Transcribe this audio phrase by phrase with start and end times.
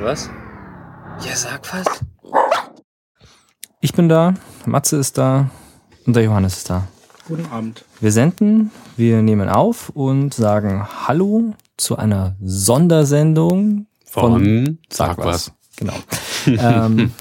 [0.00, 0.30] Was?
[1.26, 1.86] Ja, sag was.
[3.80, 4.34] Ich bin da,
[4.64, 5.50] Matze ist da
[6.06, 6.86] und der Johannes ist da.
[7.26, 7.84] Guten Abend.
[8.00, 15.52] Wir senden, wir nehmen auf und sagen Hallo zu einer Sondersendung von, Von Sag was.
[15.76, 15.94] Genau.
[16.46, 17.12] ähm,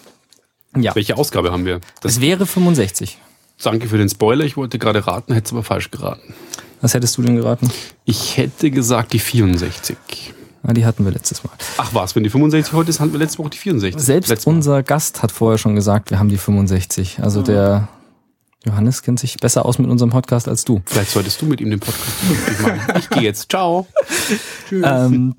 [0.76, 1.82] ja, Welche Ausgabe haben wir?
[2.02, 3.18] Das, es wäre 65.
[3.64, 4.46] danke für den Spoiler.
[4.46, 6.36] Ich wollte gerade raten, hätte es aber falsch geraten.
[6.82, 7.72] Was hättest du denn geraten?
[8.06, 10.36] Ich hätte gesagt die 64.
[10.64, 11.54] Ah, die hatten wir letztes Mal.
[11.78, 14.02] Ach was, wenn die 65 heute ist, hatten wir letzte Woche die 64.
[14.02, 14.54] Selbst Letztes Mal.
[14.54, 17.20] unser Gast hat vorher schon gesagt, wir haben die 65.
[17.22, 17.88] Also der
[18.66, 20.82] Johannes kennt sich besser aus mit unserem Podcast als du.
[20.86, 22.12] Vielleicht solltest du mit ihm den Podcast
[22.62, 22.82] machen.
[22.98, 23.50] Ich gehe jetzt.
[23.50, 23.88] Ciao.
[24.72, 25.36] Ähm,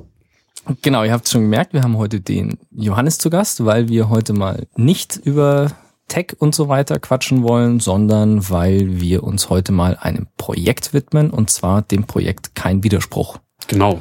[0.83, 4.09] genau, ihr habt es schon gemerkt, wir haben heute den Johannes zu Gast, weil wir
[4.09, 5.73] heute mal nicht über
[6.09, 11.29] Tech und so weiter quatschen wollen, sondern weil wir uns heute mal einem Projekt widmen
[11.31, 13.39] und zwar dem Projekt Kein Widerspruch.
[13.67, 14.01] Genau.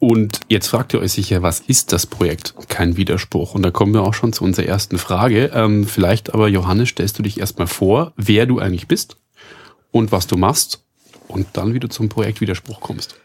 [0.00, 2.54] Und jetzt fragt ihr euch sicher, was ist das Projekt?
[2.68, 3.54] Kein Widerspruch.
[3.54, 5.50] Und da kommen wir auch schon zu unserer ersten Frage.
[5.54, 9.18] Ähm, vielleicht aber, Johannes, stellst du dich erstmal vor, wer du eigentlich bist
[9.90, 10.82] und was du machst
[11.28, 13.16] und dann wieder zum Projekt Widerspruch kommst.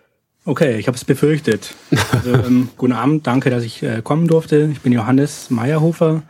[0.44, 1.74] Okay, ich habe es befürchtet.
[2.12, 4.70] Also, ähm, guten Abend, danke, dass ich äh, kommen durfte.
[4.74, 6.24] Ich bin Johannes Meyerhofer,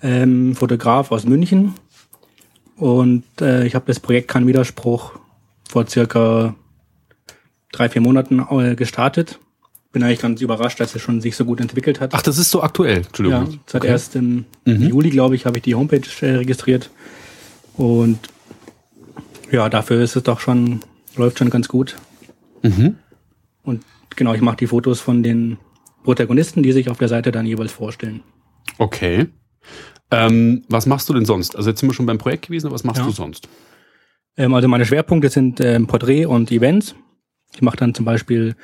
[0.00, 1.74] ähm, Fotograf aus München.
[2.76, 5.12] Und äh, ich habe das Projekt Kein Widerspruch
[5.68, 6.54] vor circa
[7.72, 9.40] drei, vier Monaten äh, gestartet.
[9.92, 12.14] Bin eigentlich ganz überrascht, dass es schon sich so gut entwickelt hat.
[12.14, 13.00] Ach, das ist so aktuell.
[13.00, 13.60] ja, Entschuldigung.
[13.66, 13.90] seit Okay.
[13.92, 14.88] erst im Mhm.
[14.88, 16.90] Juli, glaube ich, habe ich die Homepage äh, registriert.
[17.76, 18.18] Und
[19.50, 20.80] ja, dafür ist es doch schon,
[21.16, 21.96] läuft schon ganz gut.
[22.62, 22.96] Mhm.
[23.64, 23.82] Und
[24.16, 25.58] genau, ich mache die Fotos von den
[26.04, 28.22] Protagonisten, die sich auf der Seite dann jeweils vorstellen.
[28.78, 29.26] Okay.
[30.10, 31.54] Ähm, was machst du denn sonst?
[31.56, 33.06] Also jetzt sind wir schon beim Projekt gewesen, aber was machst Ja.
[33.06, 33.48] du sonst?
[34.36, 36.94] Ähm, also meine Schwerpunkte sind ähm, Porträt und Events.
[37.54, 38.56] Ich mache dann zum Beispiel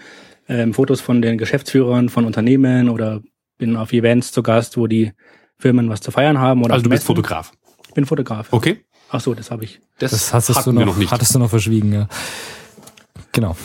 [0.48, 3.20] ähm, Fotos von den Geschäftsführern von Unternehmen oder
[3.58, 5.12] bin auf Events zu Gast, wo die
[5.58, 6.62] Firmen was zu feiern haben.
[6.64, 7.06] Oder Also du bist Messen.
[7.06, 7.52] Fotograf.
[7.88, 8.48] Ich bin Fotograf.
[8.52, 8.84] Okay.
[9.10, 9.80] Ach so, das habe ich.
[9.98, 11.10] Das hattest, hatten du noch, noch nicht.
[11.10, 12.08] hattest du noch verschwiegen, ja.
[13.32, 13.56] Genau.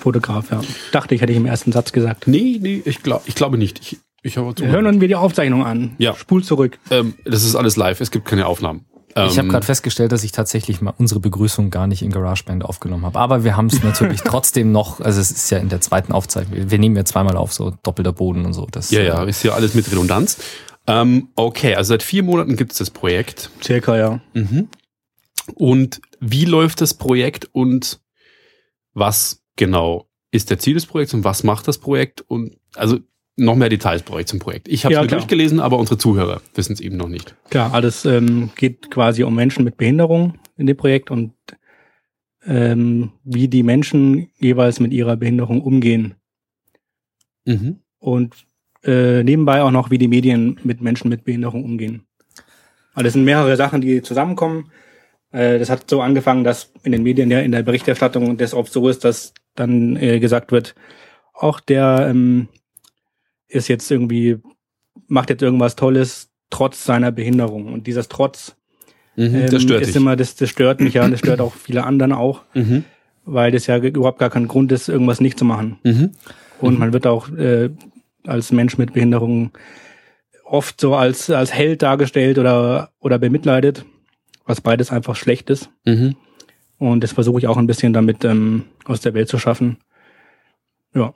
[0.00, 0.60] Fotograf, ja.
[0.92, 2.26] Dachte ich, hätte ich im ersten Satz gesagt.
[2.26, 3.80] Nee, nee, ich, glaub, ich glaube nicht.
[3.80, 5.94] Ich, ich habe hören wir die Aufzeichnung an.
[5.98, 6.14] Ja.
[6.14, 6.78] Spul zurück.
[6.90, 8.84] ähm, Das ist alles live, es gibt keine Aufnahmen.
[9.26, 12.64] Ich habe Ähm, gerade festgestellt, dass ich tatsächlich mal unsere Begrüßung gar nicht in GarageBand
[12.64, 13.18] aufgenommen habe.
[13.18, 16.70] Aber wir haben es natürlich trotzdem noch, also es ist ja in der zweiten Aufzeichnung.
[16.70, 18.66] Wir nehmen ja zweimal auf, so doppelter Boden und so.
[18.70, 20.38] Das, Ja, ja, äh, ist ja alles mit Redundanz.
[20.86, 23.50] Ähm, okay, also seit vier Monaten gibt es das Projekt.
[23.62, 24.20] Circa, ja.
[24.34, 24.68] Mhm.
[25.54, 28.00] Und wie läuft das Projekt und
[28.94, 32.22] was genau ist der Ziel des Projekts und was macht das Projekt?
[32.22, 32.98] Und also
[33.38, 34.68] noch mehr Details brauche ich zum Projekt.
[34.68, 35.20] Ich habe es Ja, mir klar.
[35.20, 37.34] durchgelesen, aber unsere Zuhörer wissen es eben noch nicht.
[37.50, 41.32] Klar, alles ähm, geht quasi um Menschen mit Behinderung in dem Projekt und
[42.46, 46.14] ähm, wie die Menschen jeweils mit ihrer Behinderung umgehen.
[47.44, 47.80] Mhm.
[47.98, 48.34] Und
[48.84, 52.06] äh, nebenbei auch noch, wie die Medien mit Menschen mit Behinderung umgehen.
[52.94, 54.70] Also das sind mehrere Sachen, die zusammenkommen.
[55.30, 58.72] Äh, das hat so angefangen, dass in den Medien, ja in der Berichterstattung das oft
[58.72, 60.74] so ist, dass dann äh, gesagt wird,
[61.34, 62.48] auch der ähm,
[63.48, 64.38] ist jetzt irgendwie,
[65.06, 67.72] macht jetzt irgendwas Tolles trotz seiner Behinderung.
[67.72, 68.54] Und dieses Trotz
[69.16, 69.34] Mhm.
[69.34, 69.96] ähm, das stört ist dich.
[69.96, 72.84] immer, das, das stört mich ja und das stört auch viele anderen auch, Mhm.
[73.24, 75.78] weil das ja überhaupt gar kein Grund ist, irgendwas nicht zu machen.
[75.82, 76.10] Mhm.
[76.60, 77.70] Und man wird auch äh,
[78.24, 79.50] als Mensch mit Behinderung
[80.44, 83.84] oft so als, als Held dargestellt oder, oder bemitleidet,
[84.46, 85.68] was beides einfach schlecht ist.
[85.84, 86.14] Mhm.
[86.78, 89.78] Und das versuche ich auch ein bisschen damit ähm, aus der Welt zu schaffen.
[90.94, 91.12] Ja.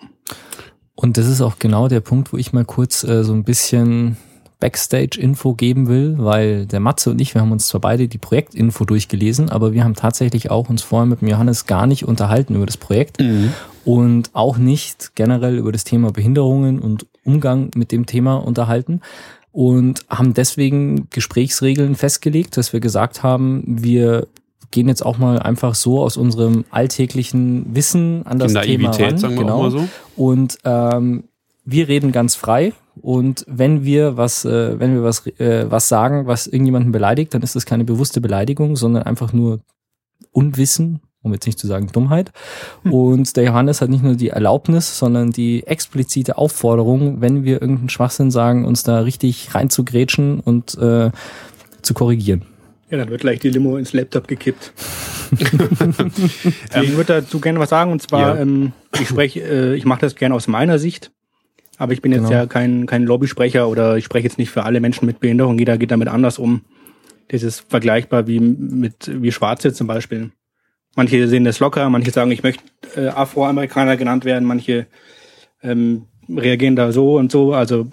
[0.94, 4.16] Und das ist auch genau der Punkt, wo ich mal kurz äh, so ein bisschen
[4.60, 8.84] Backstage-Info geben will, weil der Matze und ich, wir haben uns zwar beide die Projektinfo
[8.84, 12.66] durchgelesen, aber wir haben tatsächlich auch uns vorher mit dem Johannes gar nicht unterhalten über
[12.66, 13.52] das Projekt Mhm.
[13.84, 19.00] und auch nicht generell über das Thema Behinderungen und Umgang mit dem Thema unterhalten
[19.50, 24.28] und haben deswegen Gesprächsregeln festgelegt, dass wir gesagt haben, wir
[24.72, 29.18] gehen jetzt auch mal einfach so aus unserem alltäglichen Wissen an das Thema Naivität, ran.
[29.18, 29.54] sagen wir genau.
[29.54, 29.88] auch mal so.
[30.16, 31.24] Und ähm,
[31.64, 32.72] wir reden ganz frei.
[33.00, 37.42] Und wenn wir was, äh, wenn wir was, äh, was sagen, was irgendjemanden beleidigt, dann
[37.42, 39.60] ist das keine bewusste Beleidigung, sondern einfach nur
[40.30, 42.32] Unwissen, um jetzt nicht zu sagen Dummheit.
[42.84, 47.88] Und der Johannes hat nicht nur die Erlaubnis, sondern die explizite Aufforderung, wenn wir irgendeinen
[47.88, 51.10] Schwachsinn sagen, uns da richtig reinzugrätschen und äh,
[51.80, 52.42] zu korrigieren.
[52.92, 54.74] Ja, dann wird gleich die Limo ins Laptop gekippt.
[55.40, 55.50] ich
[56.94, 58.42] würde dazu gerne was sagen, und zwar, Ja.
[58.42, 61.10] ähm, ich spreche, äh, ich mache das gerne aus meiner Sicht,
[61.78, 62.32] aber ich bin jetzt Genau.
[62.32, 65.78] ja kein, kein Lobbysprecher oder ich spreche jetzt nicht für alle Menschen mit Behinderung, jeder
[65.78, 66.66] geht damit anders um.
[67.28, 70.30] Das ist vergleichbar wie mit wie Schwarze zum Beispiel.
[70.94, 72.62] Manche sehen das locker, manche sagen, ich möchte
[72.94, 74.86] äh, Afroamerikaner genannt werden, manche
[75.62, 77.54] ähm, reagieren da so und so.
[77.54, 77.86] Also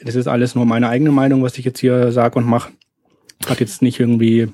[0.00, 2.72] das ist alles nur meine eigene Meinung, was ich jetzt hier sage und mache.
[3.46, 4.48] Hat jetzt nicht irgendwie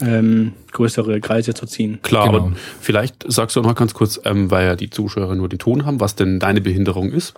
[0.00, 2.00] ähm, größere Kreise zu ziehen.
[2.02, 2.38] Klar, Genau.
[2.46, 5.84] aber vielleicht sagst du noch ganz kurz, ähm, weil ja die Zuschauer nur den Ton
[5.84, 7.34] haben, was denn deine Behinderung ist.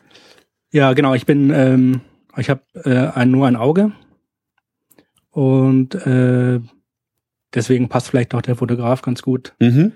[0.73, 1.15] Ja, genau.
[1.15, 2.01] Ich bin, ähm,
[2.37, 3.93] ich habe äh, ein, nur ein Auge
[5.31, 6.61] und äh,
[7.55, 9.93] deswegen passt vielleicht auch der Fotograf ganz gut Mhm.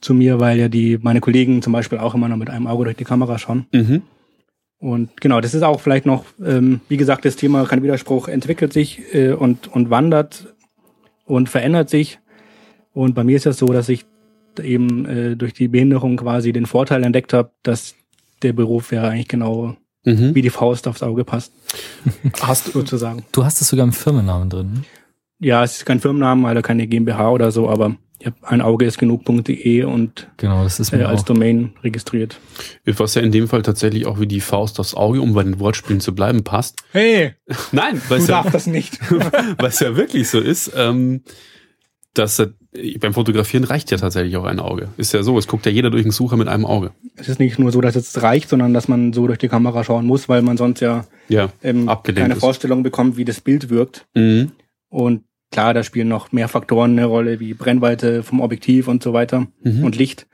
[0.00, 2.84] zu mir, weil ja die meine Kollegen zum Beispiel auch immer noch mit einem Auge
[2.84, 3.66] durch die Kamera schauen.
[3.72, 4.02] Mhm.
[4.84, 8.74] Und genau, das ist auch vielleicht noch, ähm, wie gesagt, das Thema kein Widerspruch entwickelt
[8.74, 10.54] sich äh, und und wandert
[11.24, 12.18] und verändert sich.
[12.92, 14.04] Und bei mir ist das so, dass ich
[14.62, 17.94] eben äh, durch die Behinderung quasi den Vorteil entdeckt habe, dass
[18.42, 19.74] der Beruf ja eigentlich genau
[20.06, 20.34] Mhm.
[20.34, 21.50] wie die Faust aufs Auge passt,
[22.42, 23.24] Hast du, sozusagen.
[23.32, 24.72] Du hast es sogar im Firmennamen drin.
[24.74, 24.80] ne?
[25.40, 28.86] Ja, es ist kein Firmennamen, also keine GmbH oder so, aber ich habe ein Auge
[28.86, 31.24] ist genug.de und Genau, das ist äh, als auch.
[31.26, 32.40] Domain registriert.
[32.86, 35.60] was ja in dem Fall tatsächlich auch wie die Faust aufs Auge, um bei den
[35.60, 36.78] Wortspielen zu bleiben, passt.
[36.92, 37.34] Hey,
[37.72, 38.98] Nein, weil du ja, darfst das nicht.
[39.10, 41.20] weil es ja wirklich so ist, ähm,
[42.14, 42.48] dass äh,
[42.98, 44.88] beim Fotografieren reicht ja tatsächlich auch ein Auge.
[44.96, 46.92] Ist ja so, es guckt ja jeder durch den Sucher mit einem Auge.
[47.16, 49.84] es ist nicht nur so, dass es reicht, sondern dass man so durch die Kamera
[49.84, 51.50] schauen muss, weil man sonst ja Ja.
[51.62, 52.40] ähm, keine ist.
[52.40, 54.06] Vorstellung bekommt, wie das Bild wirkt.
[54.14, 54.52] Mhm.
[54.88, 55.24] Und
[55.54, 59.46] klar, da spielen noch mehr Faktoren eine Rolle, wie Brennweite vom Objektiv und so weiter
[59.62, 59.84] Mhm.
[59.84, 60.26] und Licht.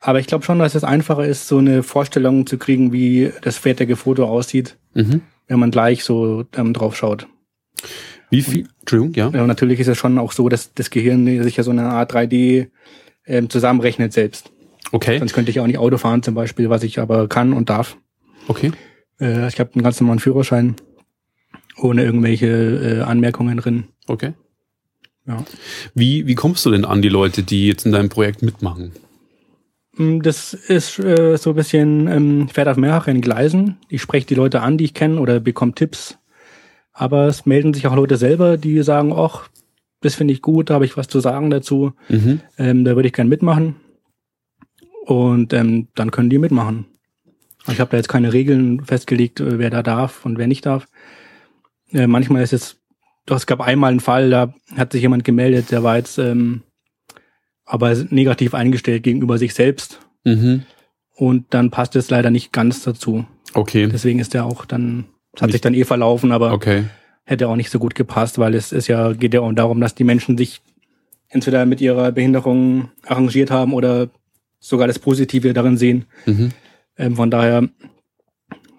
[0.00, 3.56] Aber ich glaube schon, dass es einfacher ist, so eine Vorstellung zu kriegen, wie das
[3.56, 5.20] fertige Foto aussieht, Mhm.
[5.46, 7.28] wenn man gleich so ähm, drauf schaut.
[8.30, 8.66] Wie viel?
[8.80, 9.30] Entschuldigung, ja.
[9.32, 11.84] Ja, und natürlich ist es schon auch so, dass das Gehirn sich ja so eine
[11.84, 12.68] Art 3D
[13.26, 14.50] ähm, zusammenrechnet selbst.
[14.90, 15.18] Okay.
[15.18, 17.96] Sonst könnte ich auch nicht Auto fahren zum Beispiel, was ich aber kann und darf.
[18.48, 18.72] Okay.
[19.20, 20.74] Äh, ich habe einen ganz normalen Führerschein
[21.78, 23.84] ohne irgendwelche äh, Anmerkungen drin.
[24.06, 24.32] Okay.
[25.26, 25.44] Ja.
[25.94, 28.92] Wie, wie kommst du denn an die Leute, die jetzt in deinem Projekt mitmachen?
[29.96, 33.76] Mm, Das ist äh, so ein bisschen, ähm, fährt auf mehreren Gleisen.
[33.88, 36.18] Ich spreche die Leute an, die ich kenne oder bekomme Tipps.
[36.92, 39.48] Aber es melden sich auch Leute selber, die sagen, ach,
[40.00, 41.92] das finde ich gut, da habe ich was zu sagen dazu.
[42.08, 42.40] Mhm.
[42.58, 43.76] Ähm, da würde ich gern mitmachen.
[45.06, 46.86] Und ähm, dann können die mitmachen.
[47.68, 50.86] Ich habe da jetzt keine Regeln festgelegt, äh, wer da darf und wer nicht darf.
[51.92, 52.81] Äh, manchmal ist es,
[53.26, 56.62] doch es gab einmal einen Fall, da hat sich jemand gemeldet, der war jetzt ähm,
[57.64, 60.00] aber negativ eingestellt gegenüber sich selbst.
[60.24, 60.64] Mhm.
[61.14, 63.24] Und dann passt es leider nicht ganz dazu.
[63.54, 63.86] Okay.
[63.86, 65.04] Deswegen ist der auch dann,
[65.34, 66.84] es hat Nicht- sich dann eh verlaufen, aber Okay.
[67.24, 69.94] hätte auch nicht so gut gepasst, weil es ist ja, geht ja auch darum, dass
[69.94, 70.60] die Menschen sich
[71.28, 74.08] entweder mit ihrer Behinderung arrangiert haben oder
[74.58, 76.06] sogar das Positive darin sehen.
[76.26, 76.50] Mhm.
[76.96, 77.68] Ähm, von daher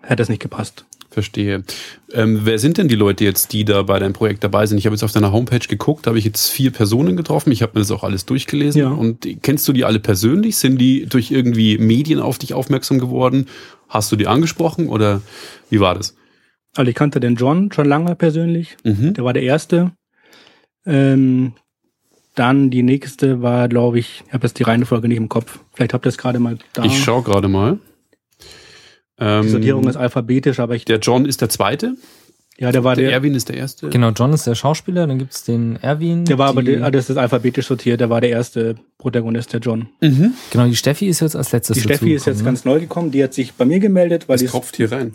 [0.01, 0.85] hätte es nicht gepasst.
[1.13, 1.63] Verstehe.
[2.11, 4.79] Ähm, wer sind denn die Leute jetzt, die da bei deinem Projekt dabei sind?
[4.79, 7.51] Ich habe jetzt auf deiner Homepage geguckt, da habe ich jetzt vier Personen getroffen.
[7.51, 8.81] Ich habe mir das auch alles durchgelesen.
[8.81, 8.89] Ja.
[8.89, 10.57] Und kennst du die alle persönlich?
[10.57, 13.47] Sind die durch irgendwie Medien auf dich aufmerksam geworden?
[13.87, 15.21] Hast du die angesprochen oder
[15.69, 16.15] wie war das?
[16.75, 18.75] Also ich kannte den John schon lange persönlich.
[18.83, 19.13] Mhm.
[19.13, 19.91] Der war der Erste.
[20.85, 21.53] Ähm,
[22.33, 25.59] dann die nächste war, glaube ich, ich habe jetzt die Reihenfolge nicht im Kopf.
[25.73, 26.83] Vielleicht habt ihr es gerade mal da.
[26.83, 27.77] Ich schaue gerade mal.
[29.19, 31.95] Die Sortierung Ähm, ist alphabetisch, aber ich, der John ist der zweite,
[32.59, 33.89] ja, der war der, der, Erwin ist der erste.
[33.89, 36.25] Genau, John ist der Schauspieler, dann gibt's den Erwin.
[36.25, 39.59] der war aber, der, ah, das ist alphabetisch sortiert, der war der erste Protagonist, der
[39.59, 39.89] John.
[40.01, 40.33] Mhm.
[40.51, 43.11] Genau, die Steffi ist jetzt als letztes Die Steffi ist jetzt dazugekommen, ganz neu gekommen,
[43.11, 45.07] die hat sich bei mir gemeldet, weil Das die tropft hier rein.
[45.07, 45.13] Ne?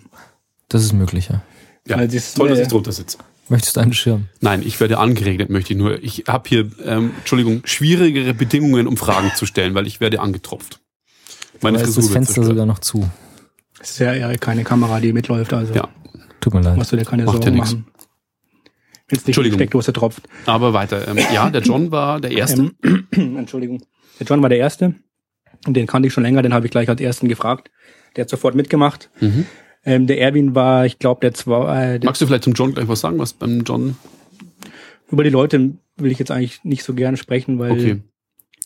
[0.68, 1.42] Das ist möglich, ja.
[1.86, 3.18] Ja, Weil sie ist, toll, dass ich drunter sitze.
[3.48, 4.26] Möchtest du einen Schirm?
[4.40, 6.02] Nein, ich werde angeregnet, möchte ich nur.
[6.02, 10.80] Ich habe hier, ähm, Entschuldigung, schwierigere Bedingungen, um Fragen zu stellen, weil ich werde angetropft.
[11.62, 13.08] Meine Da ist Frisur das wird Fenster sogar noch zu.
[13.80, 15.88] Es ist ja eher keine Kamera, die mitläuft, also Ja.
[16.40, 16.76] Tut mir leid.
[16.76, 17.86] musst du dir keine Macht Sorgen machen.
[19.08, 19.58] Wenn es nicht Entschuldigung.
[19.58, 20.22] Steckdose tropft.
[20.46, 21.08] Aber weiter.
[21.08, 22.70] Ähm, ja, der John war der Erste.
[22.82, 23.06] Ähm,
[23.38, 23.82] Entschuldigung.
[24.20, 24.94] Der John war der Erste.
[25.66, 27.70] Und den kannte ich schon länger, den habe ich gleich als Ersten gefragt.
[28.16, 29.10] Der hat sofort mitgemacht.
[29.20, 29.46] Mhm.
[29.84, 32.74] Ähm, der Erwin war, ich glaube, der zwei, äh, der, Magst du vielleicht zum John
[32.74, 33.96] gleich was sagen, was beim John?
[35.10, 38.02] über die Leute will ich jetzt eigentlich nicht so gern sprechen, weil Okay,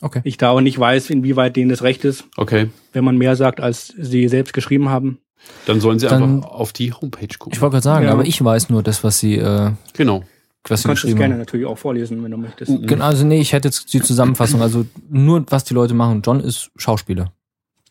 [0.02, 0.20] Okay.
[0.24, 2.68] ich da auch nicht weiß, inwieweit denen das recht ist, okay.
[2.92, 5.18] wenn man mehr sagt, als sie selbst geschrieben haben.
[5.66, 7.52] Dann sollen sie Dann- einfach auf die Homepage gucken.
[7.54, 8.12] Ich wollte gerade sagen, Ja.
[8.12, 10.24] aber ich weiß nur das, was sie, äh, genau.
[10.68, 12.70] was Du sie kannst es gerne natürlich auch vorlesen, wenn du möchtest.
[12.86, 16.22] Genau, also nee, ich hätte jetzt die Zusammenfassung, also nur was die Leute machen.
[16.24, 17.32] John ist Schauspieler.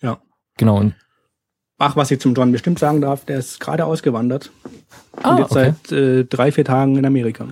[0.02, 0.20] Ja.
[0.58, 0.94] Genau, und
[1.84, 4.52] Ach, was ich zum John bestimmt sagen darf, der ist gerade ausgewandert.
[5.24, 5.74] ah, und jetzt okay.
[5.90, 7.48] seit äh, drei, vier Tagen in Amerika.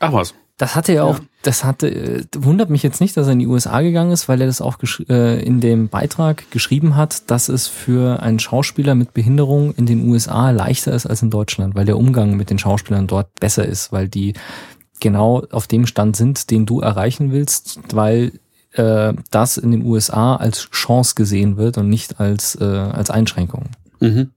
[0.00, 0.34] Ach was.
[0.56, 1.24] Das hatte er auch, Ja.
[1.42, 4.40] Das hatte, äh, wundert mich jetzt nicht, dass er in die USA gegangen ist, weil
[4.40, 8.94] er das auch gesch- äh, in dem Beitrag geschrieben hat, dass es für einen Schauspieler
[8.94, 12.58] mit Behinderung in den USA leichter ist als in Deutschland, weil der Umgang mit den
[12.58, 14.34] Schauspielern dort besser ist, weil die
[15.00, 18.32] genau auf dem Stand sind, den du erreichen willst, weil
[18.72, 23.66] äh, das in den USA als Chance gesehen wird und nicht als, äh, als Einschränkung.
[24.00, 24.30] Mhm.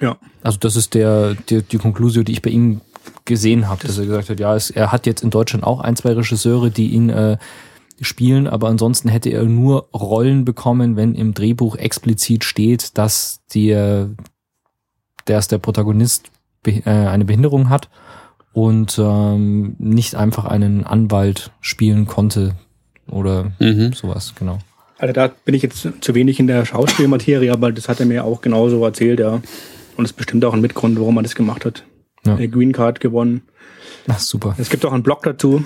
[0.00, 0.16] Ja.
[0.42, 2.80] Also das ist der, die, die Konklusion, die ich bei ihm
[3.24, 5.96] gesehen habe, dass er gesagt hat, ja, es, er hat jetzt in Deutschland auch ein,
[5.96, 7.36] zwei Regisseure, die ihn äh,
[8.00, 14.06] spielen, aber ansonsten hätte er nur Rollen bekommen, wenn im Drehbuch explizit steht, dass die,
[15.24, 16.30] dass der Protagonist
[16.66, 17.88] äh, eine Behinderung hat
[18.52, 22.54] und ähm, nicht einfach einen Anwalt spielen konnte
[23.08, 23.92] oder Mhm.
[23.92, 24.58] sowas, genau.
[24.98, 28.24] Also da bin ich jetzt zu wenig in der Schauspielmaterie, aber das hat er mir
[28.24, 29.40] auch genauso erzählt, ja.
[29.96, 31.84] Und es ist bestimmt auch ein Mitgrund, warum er das gemacht hat.
[32.24, 32.36] Ja.
[32.36, 33.42] Eine Green Card gewonnen.
[34.08, 34.54] Ach, super.
[34.58, 35.64] Es gibt auch einen Blog dazu,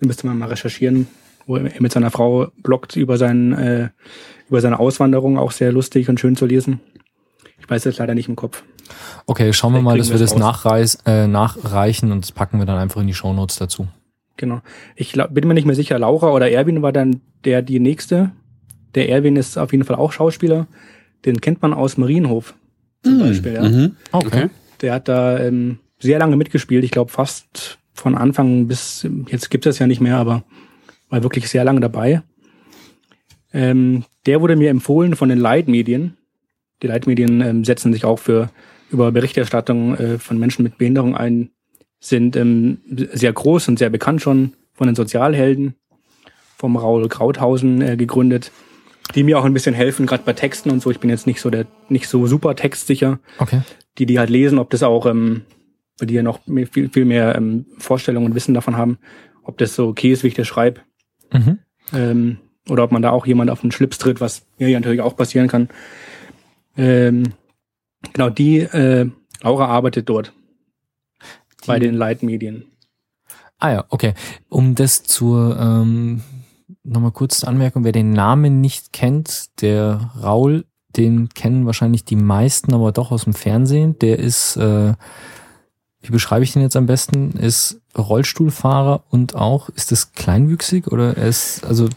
[0.00, 1.08] den müsste man mal recherchieren,
[1.46, 3.88] wo er mit seiner Frau bloggt über, seinen, äh,
[4.48, 6.80] über seine Auswanderung, auch sehr lustig und schön zu lesen.
[7.58, 8.62] Ich weiß jetzt leider nicht im Kopf.
[9.26, 12.78] Okay, schauen wir mal, dass wir das nachreis, äh, nachreichen und das packen wir dann
[12.78, 13.86] einfach in die Shownotes dazu.
[14.36, 14.62] Genau.
[14.96, 18.32] Ich glaub, bin mir nicht mehr sicher, Laura oder Erwin war dann der die nächste.
[18.94, 20.66] Der Erwin ist auf jeden Fall auch Schauspieler.
[21.24, 22.54] Den kennt man aus Marienhof
[23.04, 23.54] zum Beispiel.
[23.54, 23.68] Ja.
[23.68, 23.96] Mhm.
[24.12, 24.48] Okay.
[24.80, 26.84] Der hat da ähm, sehr lange mitgespielt.
[26.84, 30.44] Ich glaube fast von Anfang bis jetzt gibt es ja nicht mehr, aber
[31.08, 32.22] war wirklich sehr lange dabei.
[33.52, 36.16] Ähm, der wurde mir empfohlen von den Leitmedien.
[36.82, 38.50] Die Leitmedien ähm, setzen sich auch für
[38.90, 41.50] über Berichterstattung äh, von Menschen mit Behinderung ein,
[42.00, 42.78] sind ähm,
[43.12, 45.74] sehr groß und sehr bekannt schon von den Sozialhelden
[46.56, 48.50] vom Raul Krauthausen äh, gegründet,
[49.14, 50.90] die mir auch ein bisschen helfen, gerade bei Texten und so.
[50.90, 53.62] Ich bin jetzt nicht so der nicht so super textsicher Okay.
[53.98, 55.42] die, die halt lesen, ob das auch, ähm,
[56.00, 58.98] weil die ja noch mehr, viel, viel mehr ähm, Vorstellungen und Wissen davon haben,
[59.42, 60.80] ob das so okay ist, wie ich das schreibe.
[61.32, 61.58] Mhm.
[61.92, 62.38] Ähm,
[62.68, 65.16] oder ob man da auch jemand auf den Schlips tritt, was mir ja natürlich auch
[65.16, 65.68] passieren kann.
[66.76, 67.32] Ähm,
[68.12, 69.10] genau, die, äh,
[69.42, 70.32] Laura arbeitet dort
[71.66, 72.64] bei den Leitmedien.
[73.58, 74.14] Ah ja, okay.
[74.48, 76.22] Um das zur ähm,
[76.82, 80.64] nochmal kurz zur Anmerkung, wer den Namen nicht kennt, der Raul,
[80.96, 83.98] den kennen wahrscheinlich die meisten, aber doch aus dem Fernsehen.
[83.98, 84.94] Der ist, äh,
[86.02, 91.16] wie beschreibe ich den jetzt am besten, ist Rollstuhlfahrer und auch, ist das kleinwüchsig oder
[91.16, 91.88] er ist, also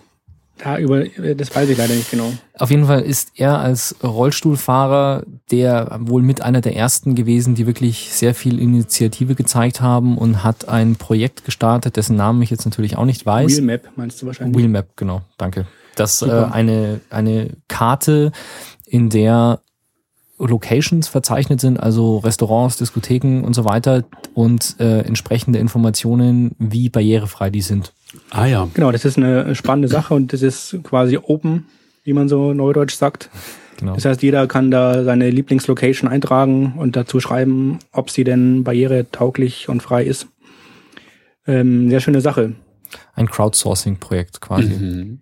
[0.58, 2.32] Da über, das weiß ich leider nicht genau.
[2.58, 7.68] Auf jeden Fall ist er als Rollstuhlfahrer der wohl mit einer der ersten gewesen, die
[7.68, 12.66] wirklich sehr viel Initiative gezeigt haben und hat ein Projekt gestartet, dessen Namen ich jetzt
[12.66, 13.58] natürlich auch nicht weiß.
[13.58, 14.58] Wheelmap meinst du wahrscheinlich?
[14.58, 15.66] Wheelmap, genau, danke.
[15.96, 18.32] Das äh, eine, eine Karte,
[18.86, 19.60] in der
[20.48, 27.50] Locations verzeichnet sind, also Restaurants, Diskotheken und so weiter und äh, entsprechende Informationen, wie barrierefrei
[27.50, 27.94] die sind.
[28.30, 28.68] Ah ja.
[28.74, 31.66] Genau, das ist eine spannende Sache und das ist quasi open,
[32.04, 33.30] wie man so neudeutsch sagt.
[33.78, 33.96] Genau.
[33.96, 39.68] Das heißt, jeder kann da seine Lieblingslocation eintragen und dazu schreiben, ob sie denn barrieretauglich
[39.68, 40.28] und frei ist.
[41.48, 42.54] Ähm, sehr schöne Sache.
[43.16, 44.70] Ein Crowdsourcing-Projekt quasi.
[44.70, 45.20] Mhm.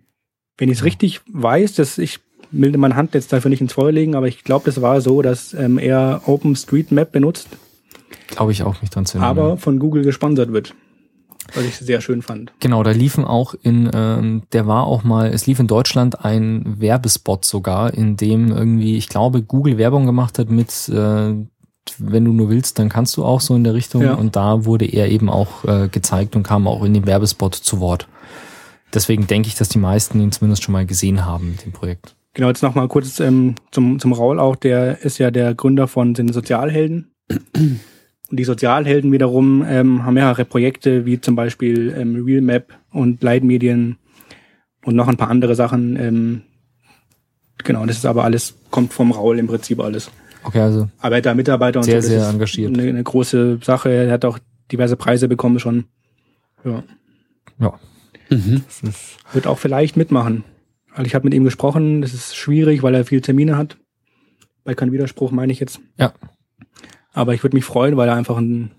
[0.58, 2.20] Wenn ich es richtig weiß, dass ich
[2.52, 5.22] will meine Hand jetzt dafür nicht ins Feuer legen, aber ich glaube, das war so,
[5.22, 7.48] dass ähm, er OpenStreetMap benutzt,
[8.28, 9.30] Glaube ich auch nicht dran zu erinnern.
[9.30, 10.74] aber von Google gesponsert wird.
[11.54, 12.52] Was ich sehr schön fand.
[12.60, 16.80] Genau, da liefen auch in, ähm, der war auch mal, es lief in Deutschland ein
[16.80, 21.34] Werbespot sogar, in dem irgendwie, ich glaube, Google Werbung gemacht hat mit, äh,
[21.98, 24.02] wenn du nur willst, dann kannst du auch so in der Richtung.
[24.02, 24.14] Ja.
[24.14, 27.80] Und da wurde er eben auch äh, gezeigt und kam auch in dem Werbespot zu
[27.80, 28.06] Wort.
[28.94, 32.14] Deswegen denke ich, dass die meisten ihn zumindest schon mal gesehen haben mit dem Projekt.
[32.34, 34.56] Genau, jetzt noch mal kurz ähm, zum, zum Raul auch.
[34.56, 37.12] Der ist ja der Gründer von den Sozialhelden.
[37.28, 43.98] Und die Sozialhelden wiederum ähm, haben mehrere Projekte, wie zum Beispiel ähm, Realmap und Leitmedien
[44.84, 45.96] und noch ein paar andere Sachen.
[45.96, 46.42] Ähm,
[47.58, 50.10] genau, das ist aber alles, kommt vom Raul im Prinzip alles.
[50.44, 52.08] Okay, also Arbeiter, Mitarbeiter und Sehr, so.
[52.08, 52.72] das sehr ist engagiert.
[52.72, 53.90] Eine, eine große Sache.
[53.90, 54.38] Er hat auch
[54.72, 55.84] diverse Preise bekommen schon.
[56.64, 56.82] Ja.
[57.58, 57.78] ja,
[58.30, 58.62] Mhm.
[59.32, 60.44] Wird auch vielleicht mitmachen.
[60.94, 63.76] Also ich habe mit ihm gesprochen, das ist schwierig, weil er viele Termine hat.
[64.64, 65.80] Bei kein Widerspruch meine ich jetzt.
[65.98, 66.12] ja,
[67.12, 68.70] Aber ich würde mich freuen, weil er einfach ein,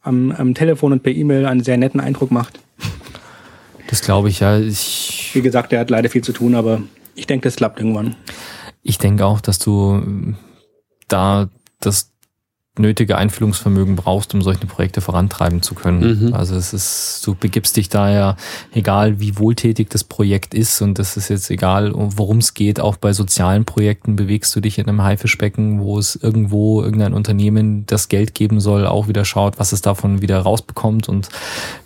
[0.00, 2.58] am, am Telefon und per E-Mail einen sehr netten Eindruck macht.
[3.88, 4.58] das glaube ich ja.
[4.58, 6.82] Ich, Wie gesagt, er hat leider viel zu tun, aber
[7.14, 8.16] ich denke, das klappt irgendwann.
[8.82, 10.36] Ich denke auch, dass du ähm,
[11.08, 11.48] da
[11.80, 12.12] das
[12.78, 16.26] nötige Einfühlungsvermögen brauchst, um solche Projekte vorantreiben zu können.
[16.26, 16.34] Mhm.
[16.34, 18.36] Also es ist, du begibst dich da ja,
[18.72, 22.96] egal wie wohltätig das Projekt ist, und das ist jetzt egal, worum es geht, auch
[22.96, 28.08] bei sozialen Projekten bewegst du dich in einem Haifischbecken, wo es irgendwo irgendein Unternehmen das
[28.08, 31.08] Geld geben soll, auch wieder schaut, was es davon wieder rausbekommt.
[31.08, 31.28] Und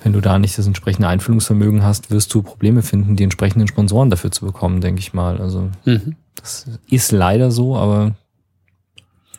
[0.02, 4.10] wenn du da nicht das entsprechende Einfühlungsvermögen hast, wirst du Probleme finden, die entsprechenden Sponsoren
[4.10, 5.40] dafür zu bekommen, denke ich mal.
[5.40, 6.16] Also Mhm.
[6.34, 8.14] das ist leider so, aber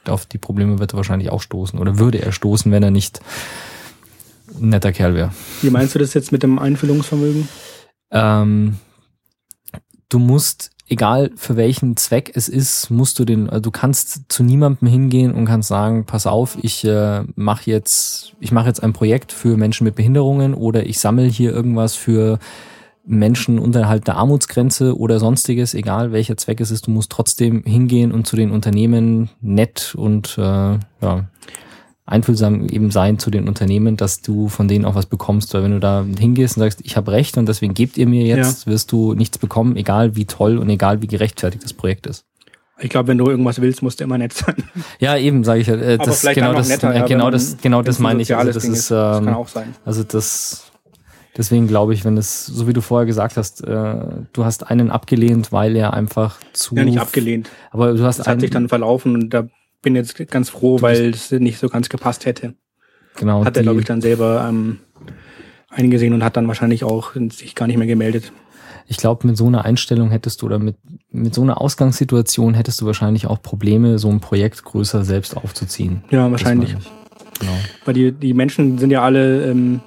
[0.07, 3.19] auf die Probleme wird er wahrscheinlich auch stoßen oder würde er stoßen, wenn er nicht
[4.59, 5.31] ein netter Kerl wäre.
[5.61, 7.47] Wie meinst du das jetzt mit dem Einfühlungsvermögen?
[8.11, 8.77] Ähm,
[10.09, 14.43] du musst egal für welchen Zweck es ist, musst du den, also du kannst zu
[14.43, 18.93] niemandem hingehen und kannst sagen, pass auf, ich äh, mache jetzt, ich mache jetzt ein
[18.93, 22.39] Projekt für Menschen mit Behinderungen oder ich sammle hier irgendwas für
[23.05, 28.11] Menschen unterhalb der Armutsgrenze oder sonstiges, egal welcher Zweck es ist, du musst trotzdem hingehen
[28.11, 31.27] und zu den Unternehmen nett und äh, ja,
[32.05, 35.53] einfühlsam eben sein zu den Unternehmen, dass du von denen auch was bekommst.
[35.53, 38.25] Weil wenn du da hingehst und sagst, ich habe recht und deswegen gebt ihr mir
[38.25, 42.25] jetzt, wirst du nichts bekommen, egal wie toll und egal wie gerechtfertigt das Projekt ist.
[42.79, 44.55] Ich glaube, wenn du irgendwas willst, musst du immer nett sein.
[44.99, 45.75] Ja, eben sage ich ja.
[45.75, 48.35] Äh, das genau das, netter, äh, ja, genau wenn das, genau das ein meine ich.
[48.35, 48.91] Also das Ding ist.
[48.91, 49.75] Das kann ähm, auch sein.
[49.85, 50.72] also das,
[51.37, 53.95] deswegen glaube ich, wenn es, so wie du vorher gesagt hast, äh,
[54.33, 56.75] du hast einen abgelehnt, weil er einfach zu.
[56.75, 57.49] Ja, nicht abgelehnt.
[57.71, 59.47] Aber du hast Das hat sich dann verlaufen und da
[59.81, 62.55] bin jetzt ganz froh, weil es nicht so ganz gepasst hätte.
[63.17, 64.79] genau, Hat er, glaube ich, dann selber ähm,
[65.69, 68.31] eingesehen und hat dann wahrscheinlich auch sich gar nicht mehr gemeldet.
[68.87, 70.77] ich glaube, mit so einer Einstellung hättest du oder mit,
[71.11, 76.03] mit so einer Ausgangssituation hättest du wahrscheinlich auch Probleme, so ein Projekt größer selbst aufzuziehen.
[76.11, 76.75] Ja, Das wahrscheinlich.
[77.39, 77.53] Genau.
[77.83, 79.81] Weil die, die Menschen sind ja alle ähm,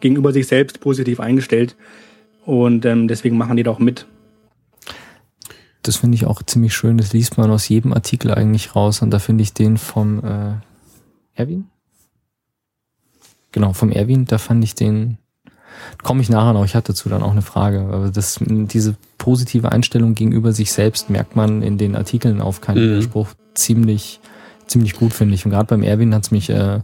[0.00, 1.76] gegenüber sich selbst positiv eingestellt
[2.44, 4.06] und ähm, deswegen machen die da auch mit.
[5.82, 6.98] Das finde ich auch ziemlich schön.
[6.98, 9.00] Das liest man aus jedem Artikel eigentlich raus.
[9.00, 10.52] Und da finde ich den vom äh,
[11.34, 11.68] Erwin?
[13.52, 15.18] Genau, vom Erwin, da fand ich den,
[16.02, 17.80] komme ich nachher noch, ich hatte dazu dann auch eine Frage.
[17.80, 22.84] Aber das, diese positive Einstellung gegenüber sich selbst merkt man in den Artikeln auf keinen
[22.84, 22.90] Mhm.
[22.90, 24.20] Widerspruch ziemlich,
[24.66, 25.44] ziemlich gut, finde ich.
[25.44, 26.80] Und gerade beim Erwin hat's mich, äh,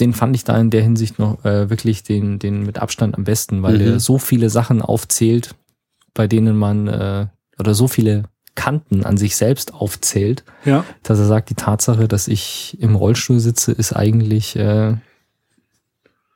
[0.00, 3.24] den fand ich da in der Hinsicht noch äh, wirklich den, den mit Abstand am
[3.24, 3.78] besten, weil Mhm.
[3.78, 5.54] der so viele Sachen aufzählt,
[6.14, 7.26] bei denen man äh,
[7.58, 12.26] oder so viele Kanten an sich selbst aufzählt, Ja, dass er sagt, die Tatsache, dass
[12.28, 14.96] ich im Rollstuhl sitze, ist eigentlich äh,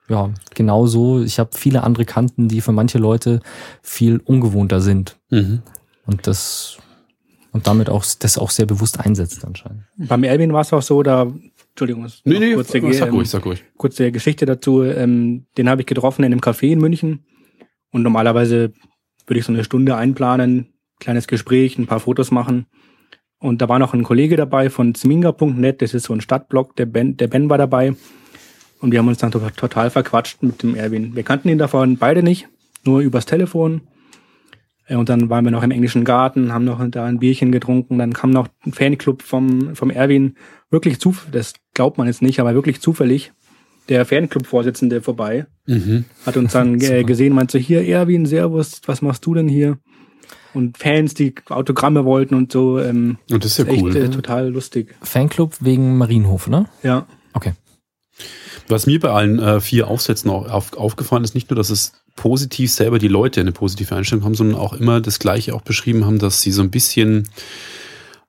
[0.09, 1.23] ja genau so.
[1.23, 3.41] Ich habe viele andere Kanten, die für manche Leute
[3.83, 5.63] viel ungewohnter sind Mhm.
[6.07, 6.77] und das
[7.53, 9.85] und damit auch das auch sehr bewusst einsetzt anscheinend.
[9.97, 11.27] beim Erwin war es auch so, da,
[11.75, 13.65] Entschuldigung, Nee, nee, kurze, sag ähm, ruhig, sag ruhig.
[13.77, 14.85] kurze Geschichte dazu.
[14.85, 17.25] Ähm, den habe ich getroffen in einem Café in München.
[17.91, 18.73] Und normalerweise
[19.27, 20.69] würde ich so eine Stunde einplanen,
[21.01, 22.67] kleines Gespräch, ein paar Fotos machen.
[23.41, 26.87] Und da war noch ein Kollege dabei von zminga.net, das ist so ein Stadtblog, der
[26.87, 27.95] Ben, der ben war dabei.
[28.81, 31.17] Und wir haben uns dann to total verquatscht mit dem Erwin.
[31.17, 32.49] Wir kannten ihn davon beide nicht,
[32.85, 33.81] nur übers Telefon.
[34.87, 37.99] Äh, Und dann waren wir noch im englischen Garten, haben noch da ein Bierchen getrunken.
[37.99, 40.37] Dann kam noch ein Fanclub vom, vom Erwin,
[40.71, 43.33] wirklich zu, das glaubt man jetzt nicht, aber wirklich zufällig,
[43.89, 46.05] der Fanclub-Vorsitzende vorbei, Mhm.
[46.27, 49.79] hat uns dann äh, gesehen, meinte so, hier Erwin, Servus, was machst du denn hier?
[50.55, 53.97] Und Fans, die Autogramme wollten und so, ähm, Und das ist ja echt cool.
[53.97, 54.95] äh, total lustig.
[55.03, 56.67] Fanclub wegen Marienhof, ne?
[56.83, 57.53] Ja, Okay.
[58.69, 61.93] Was mir bei allen äh, vier Aufsätzen auch auf, aufgefallen ist, nicht nur, dass es
[62.17, 66.07] positiv selber die Leute eine positive Einstellung haben, sondern auch immer das Gleiche auch beschrieben
[66.07, 67.29] haben, dass sie so ein bisschen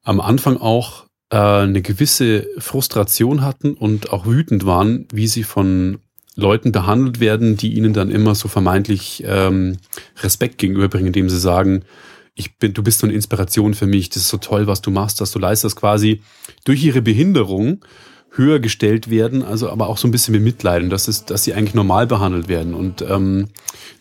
[0.03, 5.99] am Anfang auch äh, eine gewisse Frustration hatten und auch wütend waren, wie sie von
[6.35, 9.77] Leuten behandelt werden, die ihnen dann immer so vermeintlich ähm,
[10.21, 11.83] Respekt gegenüberbringen, indem sie sagen,
[12.35, 14.91] ich bin, du bist so eine Inspiration für mich, das ist so toll, was du
[14.91, 16.21] machst, dass du leistest quasi
[16.65, 17.85] durch ihre Behinderung
[18.37, 21.73] höher gestellt werden, also aber auch so ein bisschen bemitleiden, dass es, dass sie eigentlich
[21.73, 22.73] normal behandelt werden.
[22.73, 23.47] Und ähm,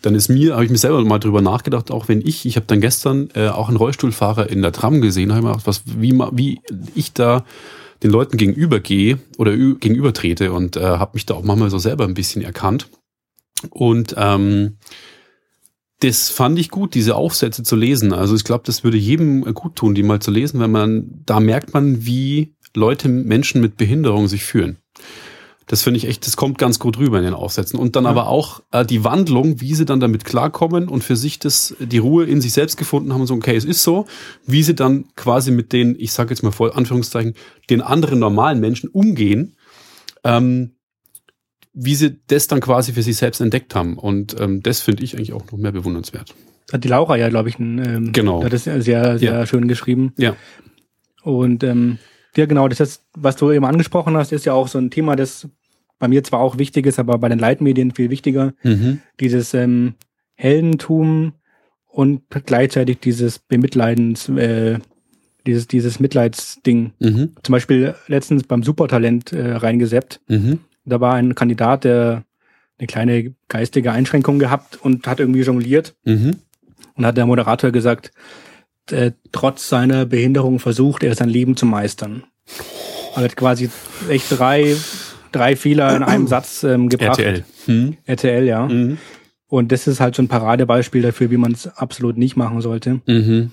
[0.01, 2.65] dann ist mir, habe ich mir selber mal drüber nachgedacht, auch wenn ich, ich habe
[2.65, 5.83] dann gestern äh, auch einen Rollstuhlfahrer in der Tram gesehen, habe ich mir gedacht, was,
[5.85, 6.61] wie, wie
[6.95, 7.45] ich da
[8.03, 12.13] den Leuten gegenübergehe oder gegenübertrete und äh, habe mich da auch manchmal so selber ein
[12.13, 12.89] bisschen erkannt.
[13.69, 14.77] Und ähm,
[16.01, 18.11] das fand ich gut, diese Aufsätze zu lesen.
[18.11, 21.39] Also ich glaube, das würde jedem gut tun, die mal zu lesen, wenn man, da
[21.39, 24.77] merkt man, wie Leute, Menschen mit Behinderung sich fühlen.
[25.67, 27.79] Das finde ich echt, das kommt ganz gut rüber in den Aufsätzen.
[27.79, 28.11] Und dann Ja.
[28.11, 31.97] aber auch äh, die Wandlung, wie sie dann damit klarkommen und für sich das, die
[31.97, 34.05] Ruhe in sich selbst gefunden haben und so, okay, es ist so,
[34.45, 37.33] wie sie dann quasi mit den, ich sage jetzt mal vor Anführungszeichen,
[37.71, 39.55] den anderen normalen Menschen umgehen,
[40.23, 40.73] ähm,
[41.73, 43.97] wie sie das dann quasi für sich selbst entdeckt haben.
[43.97, 46.35] Und ähm, das finde ich eigentlich auch noch mehr bewundernswert.
[46.71, 48.43] hat die Laura ja, glaube ich, ein, ähm, Genau.
[48.43, 49.45] hat das sehr, sehr Ja.
[49.47, 50.13] schön geschrieben.
[50.17, 50.35] Ja.
[51.23, 51.97] Und ähm,
[52.37, 55.15] ja, genau, das ist, was du eben angesprochen hast, ist ja auch so ein Thema,
[55.15, 55.47] das
[55.99, 58.53] bei mir zwar auch wichtig ist, aber bei den Leitmedien viel wichtiger.
[58.63, 58.99] Mhm.
[59.19, 59.93] Dieses ähm,
[60.35, 61.33] Heldentum
[61.87, 64.79] und gleichzeitig dieses Bemitleidens, äh,
[65.45, 66.91] dieses, dieses Mitleidsding.
[66.99, 67.31] Mhm.
[67.41, 70.19] Zum Beispiel letztens beim Supertalent äh, reingeseppt.
[70.27, 70.59] Mhm.
[70.83, 72.23] Da war ein Kandidat, der
[72.77, 75.95] eine kleine geistige Einschränkung gehabt und hat irgendwie jongliert.
[76.03, 76.37] Mhm.
[76.95, 78.11] Und hat der Moderator gesagt,
[78.91, 82.23] äh, trotz seiner Behinderung versucht er sein Leben zu meistern.
[83.15, 83.69] Er hat quasi
[84.09, 84.75] echt drei,
[85.31, 87.19] drei Fehler in einem Satz ähm, gebracht.
[87.19, 87.45] RTL.
[87.67, 87.97] Mhm.
[88.05, 88.67] RTL, ja.
[88.67, 88.97] Mhm.
[89.47, 93.01] Und das ist halt so ein Paradebeispiel dafür, wie man es absolut nicht machen sollte.
[93.05, 93.51] Mhm.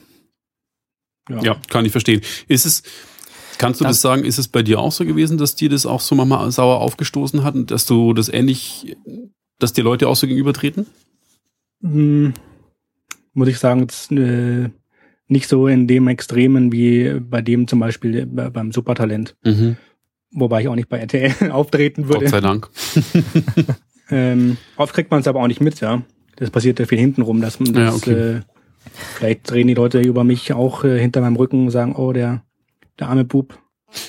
[1.42, 2.20] Ja, kann ich verstehen.
[2.48, 2.82] Ist es,
[3.58, 5.86] kannst du das, das sagen, ist es bei dir auch so gewesen, dass dir das
[5.86, 8.96] auch so manchmal sauer aufgestoßen hat und dass du das ähnlich,
[9.58, 10.86] dass dir Leute auch so gegenübertreten?
[11.82, 12.34] Hm,
[13.34, 14.70] muss ich sagen, das, äh,
[15.32, 19.34] nicht so in dem Extremen wie bei dem zum Beispiel äh, beim Supertalent.
[19.44, 19.76] Mhm.
[20.32, 22.20] Wobei ich auch nicht bei RTL auftreten würde.
[22.20, 22.68] Gott sei Dank.
[24.10, 26.02] ähm, oft kriegt man es aber auch nicht mit, ja.
[26.36, 28.12] Das passiert ja viel hintenrum, dass man ja, okay.
[28.12, 28.40] äh,
[29.16, 32.42] vielleicht reden die Leute über mich auch äh, hinter meinem Rücken und sagen, oh, der,
[32.98, 33.58] der arme Bub.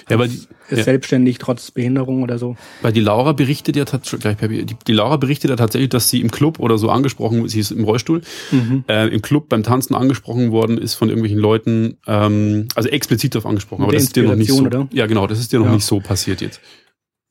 [0.10, 0.84] Ja, aber die, ist ja.
[0.84, 2.56] selbstständig trotz Behinderung oder so.
[2.82, 6.32] Weil die Laura berichtet ja gleich die, die Laura berichtet ja tatsächlich, dass sie im
[6.32, 8.86] Club oder so angesprochen, sie ist im Rollstuhl, mhm.
[8.88, 13.46] äh, im Club beim Tanzen angesprochen worden ist von irgendwelchen Leuten, ähm, also explizit darauf
[13.46, 14.64] angesprochen, aber das ist dir noch nicht so.
[14.64, 14.88] Oder?
[14.92, 15.74] Ja, genau, das ist dir noch ja.
[15.74, 16.62] nicht so passiert jetzt.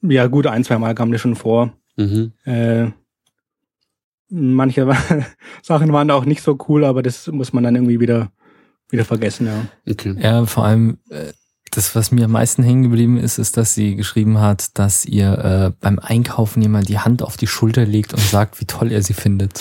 [0.03, 1.73] Ja, gut, ein, zwei Mal kam das schon vor.
[1.97, 2.33] Mhm.
[2.45, 2.89] Äh,
[4.29, 4.91] manche
[5.63, 8.31] Sachen waren auch nicht so cool, aber das muss man dann irgendwie wieder
[8.93, 9.67] wieder vergessen, ja.
[9.91, 10.15] Okay.
[10.21, 11.33] Ja, vor allem äh,
[11.73, 15.39] das, was mir am meisten hängen geblieben ist, ist, dass sie geschrieben hat, dass ihr
[15.39, 19.03] äh, beim Einkaufen jemand die Hand auf die Schulter legt und sagt, wie toll er
[19.03, 19.59] sie findet.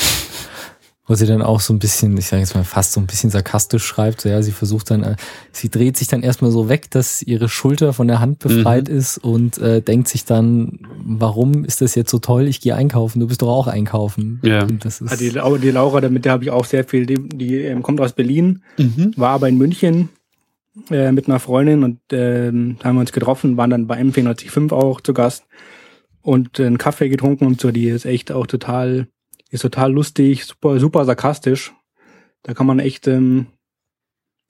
[1.07, 3.31] Wo sie dann auch so ein bisschen, ich sage jetzt mal fast so ein bisschen
[3.31, 5.15] sarkastisch schreibt, so, ja, sie versucht dann, äh,
[5.51, 8.97] sie dreht sich dann erstmal so weg, dass ihre Schulter von der Hand befreit mhm.
[8.97, 12.47] ist und äh, denkt sich dann, warum ist das jetzt so toll?
[12.47, 14.39] Ich gehe einkaufen, du bist doch auch einkaufen.
[14.43, 14.65] Ja.
[14.65, 17.83] das ist die, die Laura, damit der habe ich auch sehr viel, die, die ähm,
[17.83, 19.13] kommt aus Berlin, mhm.
[19.15, 20.09] war aber in München
[20.89, 25.01] äh, mit einer Freundin und äh, haben wir uns getroffen, waren dann bei M405 auch
[25.01, 25.45] zu Gast
[26.21, 27.71] und äh, einen Kaffee getrunken und so.
[27.71, 29.07] Die ist echt auch total,
[29.49, 31.73] ist total lustig, super, super sarkastisch.
[32.43, 33.47] Da kann man echt ähm,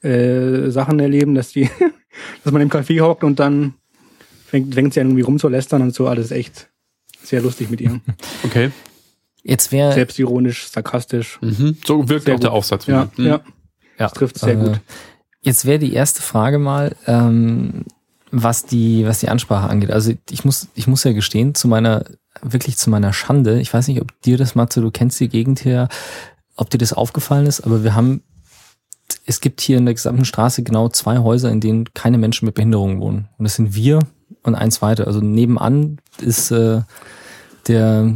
[0.02, 1.70] äh, Sachen erleben, dass die,
[2.44, 3.76] dass man im Café hockt und dann
[4.46, 6.08] fängt, fängt sie an irgendwie rumzulästern und so.
[6.08, 6.70] Alles echt
[7.22, 8.00] sehr lustig mit ihr.
[8.44, 8.72] Okay.
[9.44, 11.40] Jetzt wäre selbstironisch, sarkastisch.
[11.42, 11.78] Mhm.
[11.84, 12.86] So wirkt auch der Aufsatz.
[12.86, 13.26] Ja, mhm.
[13.26, 13.42] ja.
[13.98, 14.82] Das trifft sehr äh, gut.
[15.42, 17.86] Jetzt wäre die erste Frage mal, ähm,
[18.32, 19.92] was die, was die Ansprache angeht.
[19.92, 22.06] Also ich muss, ich muss ja gestehen, zu meiner,
[22.42, 25.60] wirklich zu meiner Schande, ich weiß nicht, ob dir das, Matze, du kennst die Gegend
[25.60, 25.90] hier,
[26.56, 28.24] ob dir das aufgefallen ist, aber wir haben,
[29.26, 32.56] es gibt hier in der gesamten Straße genau zwei Häuser, in denen keine Menschen mit
[32.56, 33.28] Behinderungen wohnen.
[33.38, 34.00] Und das sind wir
[34.44, 35.08] und eins weiter.
[35.08, 36.82] Also nebenan ist äh,
[37.68, 38.14] der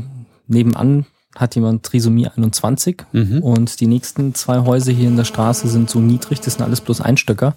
[0.48, 3.44] nebenan hat jemand Trisomie 21 mhm.
[3.44, 6.82] und die nächsten zwei Häuser hier in der Straße sind so niedrig, das sind alles
[6.82, 7.56] bloß Einstöcker,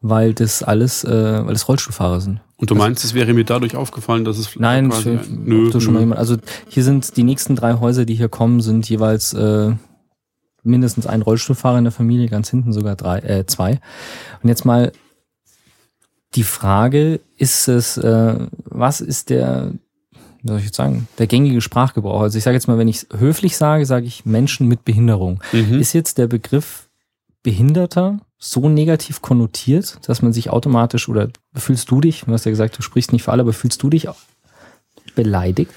[0.00, 2.40] weil das alles, äh, weil das Rollstuhlfahrer sind.
[2.56, 6.18] Und du meinst, es wäre mir dadurch aufgefallen, dass es nein, quasi, nö, mal jemand.
[6.18, 6.36] Also
[6.68, 9.72] hier sind die nächsten drei Häuser, die hier kommen, sind jeweils äh,
[10.62, 13.80] mindestens ein Rollstuhlfahrer in der Familie, ganz hinten sogar drei, äh, zwei.
[14.42, 14.92] Und jetzt mal
[16.34, 19.72] die Frage, ist es, äh, was ist der
[20.42, 22.22] wie soll ich jetzt sagen, der gängige Sprachgebrauch.
[22.22, 25.42] Also ich sage jetzt mal, wenn ich höflich sage, sage ich Menschen mit Behinderung.
[25.52, 25.80] Mhm.
[25.80, 26.88] Ist jetzt der Begriff
[27.42, 32.50] Behinderter so negativ konnotiert, dass man sich automatisch oder fühlst du dich, du hast ja
[32.50, 34.08] gesagt, du sprichst nicht für alle, aber fühlst du dich
[35.14, 35.72] beleidigt?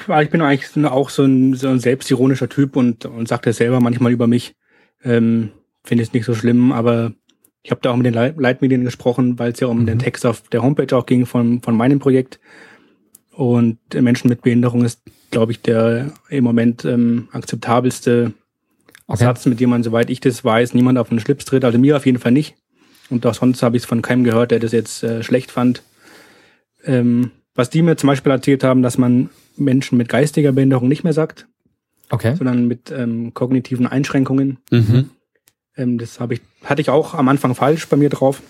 [0.00, 3.80] Ich bin eigentlich auch so ein, so ein selbstironischer Typ und, und sage das selber
[3.80, 4.54] manchmal über mich.
[5.02, 5.50] Ähm,
[5.84, 7.12] Finde es nicht so schlimm, aber
[7.62, 9.86] ich habe da auch mit den Leitmedien gesprochen, weil es ja um mhm.
[9.86, 12.38] den Text auf der Homepage auch ging von, von meinem Projekt.
[13.38, 18.32] Und Menschen mit Behinderung ist, glaube ich, der im Moment ähm, akzeptabelste
[19.06, 19.22] okay.
[19.22, 21.64] Satz, mit dem man, soweit ich das weiß, niemand auf den Schlips tritt.
[21.64, 22.56] Also mir auf jeden Fall nicht.
[23.10, 25.84] Und auch sonst habe ich es von keinem gehört, der das jetzt äh, schlecht fand.
[26.82, 31.04] Ähm, was die mir zum Beispiel erzählt haben, dass man Menschen mit geistiger Behinderung nicht
[31.04, 31.46] mehr sagt,
[32.10, 32.34] okay.
[32.34, 34.58] sondern mit ähm, kognitiven Einschränkungen.
[34.72, 35.10] Mhm.
[35.76, 38.42] Ähm, das habe ich hatte ich auch am Anfang falsch bei mir drauf.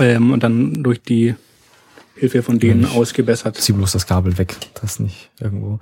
[0.00, 1.36] Ähm, und dann durch die
[2.14, 3.56] Hilfe von denen ich ausgebessert.
[3.56, 5.78] Zieh bloß das Kabel weg, das nicht irgendwo.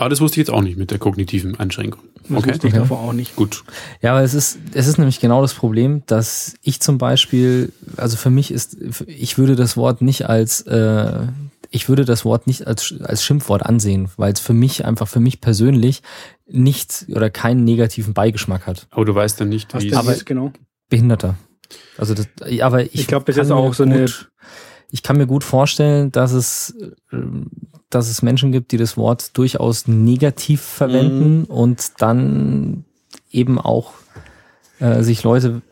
[0.00, 2.02] Aber das wusste ich jetzt auch nicht mit der kognitiven Einschränkung.
[2.22, 2.52] Das okay.
[2.52, 2.82] wusste ich okay.
[2.82, 3.36] davor auch nicht.
[3.36, 3.64] Gut.
[4.00, 8.16] Ja, aber es ist, es ist nämlich genau das Problem, dass ich zum Beispiel, also
[8.16, 11.26] für mich ist, ich würde das Wort nicht als, äh,
[11.68, 15.20] ich würde das Wort nicht als, als Schimpfwort ansehen, weil es für mich einfach, für
[15.20, 16.02] mich persönlich
[16.46, 18.86] nicht oder keinen negativen Beigeschmack hat.
[18.90, 20.24] Aber du weißt dann nicht, wie es ist.
[20.24, 20.52] genau.
[20.88, 21.36] Behinderter.
[21.98, 22.26] Also das,
[22.62, 24.06] aber ich, ich glaube, das ist auch so eine
[24.90, 26.74] ich kann mir gut vorstellen, dass es,
[27.90, 31.44] dass es Menschen gibt, die das Wort durchaus negativ verwenden mhm.
[31.44, 32.84] und dann
[33.30, 33.92] eben auch
[34.80, 35.62] äh, sich Leute.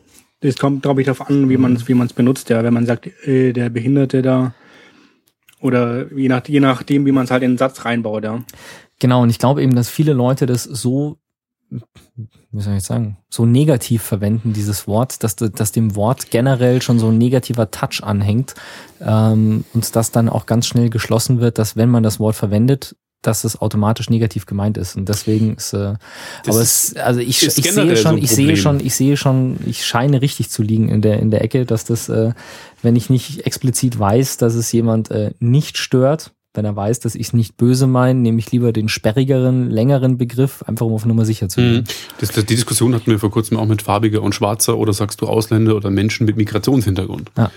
[0.41, 2.49] Das kommt, glaube ich, darauf an, wie man es wie man's benutzt.
[2.49, 4.53] Ja, wenn man sagt, äh, der Behinderte da
[5.61, 8.23] oder je, nach, je nachdem, wie man es halt in den Satz reinbaut.
[8.23, 8.41] Ja.
[8.99, 11.17] Genau, und ich glaube eben, dass viele Leute das so
[11.69, 16.99] wie soll ich sagen, so negativ verwenden, dieses Wort, dass, dass dem Wort generell schon
[16.99, 18.55] so ein negativer Touch anhängt
[19.01, 22.95] ähm, und das dann auch ganz schnell geschlossen wird, dass wenn man das Wort verwendet,
[23.21, 24.95] dass es automatisch negativ gemeint ist.
[24.95, 25.95] Und deswegen ist, äh,
[26.45, 29.17] Das aber es, also ich, ich sehe so schon, ein ich sehe schon, ich sehe
[29.17, 32.31] schon, ich scheine richtig zu liegen in der, in der Ecke, dass das, äh,
[32.81, 37.15] wenn ich nicht explizit weiß, dass es jemand äh, nicht stört, wenn er weiß, dass
[37.15, 41.05] ich es nicht böse meine, nehme ich lieber den sperrigeren, längeren Begriff, einfach um auf
[41.05, 41.75] Nummer sicher zu gehen.
[41.81, 41.83] Mhm.
[42.19, 45.21] Das, das, die Diskussion hatten wir vor kurzem auch mit Farbiger und Schwarzer oder sagst
[45.21, 47.31] du Ausländer oder Menschen mit Migrationshintergrund.
[47.37, 47.51] Ja.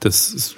[0.00, 0.56] Das ist,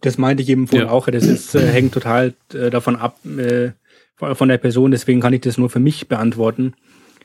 [0.00, 0.92] Das meinte ich eben vorhin Ja.
[0.92, 1.06] auch.
[1.08, 3.70] Das ist, äh, hängt total äh, davon ab, äh,
[4.16, 4.90] von der Person.
[4.90, 6.74] Deswegen kann ich das nur für mich beantworten.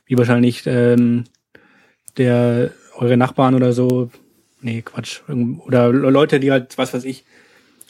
[0.05, 1.23] Wie wahrscheinlich ähm,
[2.17, 4.11] der eure Nachbarn oder so.
[4.61, 5.21] Nee, Quatsch.
[5.65, 7.23] Oder Le- Leute, die halt, was weiß ich,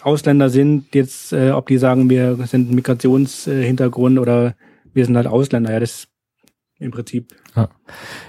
[0.03, 4.55] Ausländer sind, jetzt, äh, ob die sagen, wir sind Migrationshintergrund oder
[4.93, 5.71] wir sind halt Ausländer.
[5.71, 6.07] Ja, das
[6.79, 7.33] im Prinzip.
[7.55, 7.67] Ja,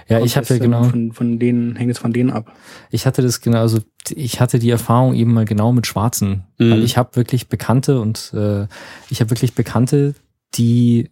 [0.07, 2.53] kommt ich ja ähm, genau, Von, von denen, hängt es von denen ab.
[2.91, 6.71] ich hatte das genau, also ich hatte die Erfahrung eben mal genau mit Schwarzen, Mhm.
[6.71, 8.67] weil ich habe wirklich Bekannte und äh,
[9.09, 10.13] ich habe wirklich Bekannte,
[10.53, 11.09] die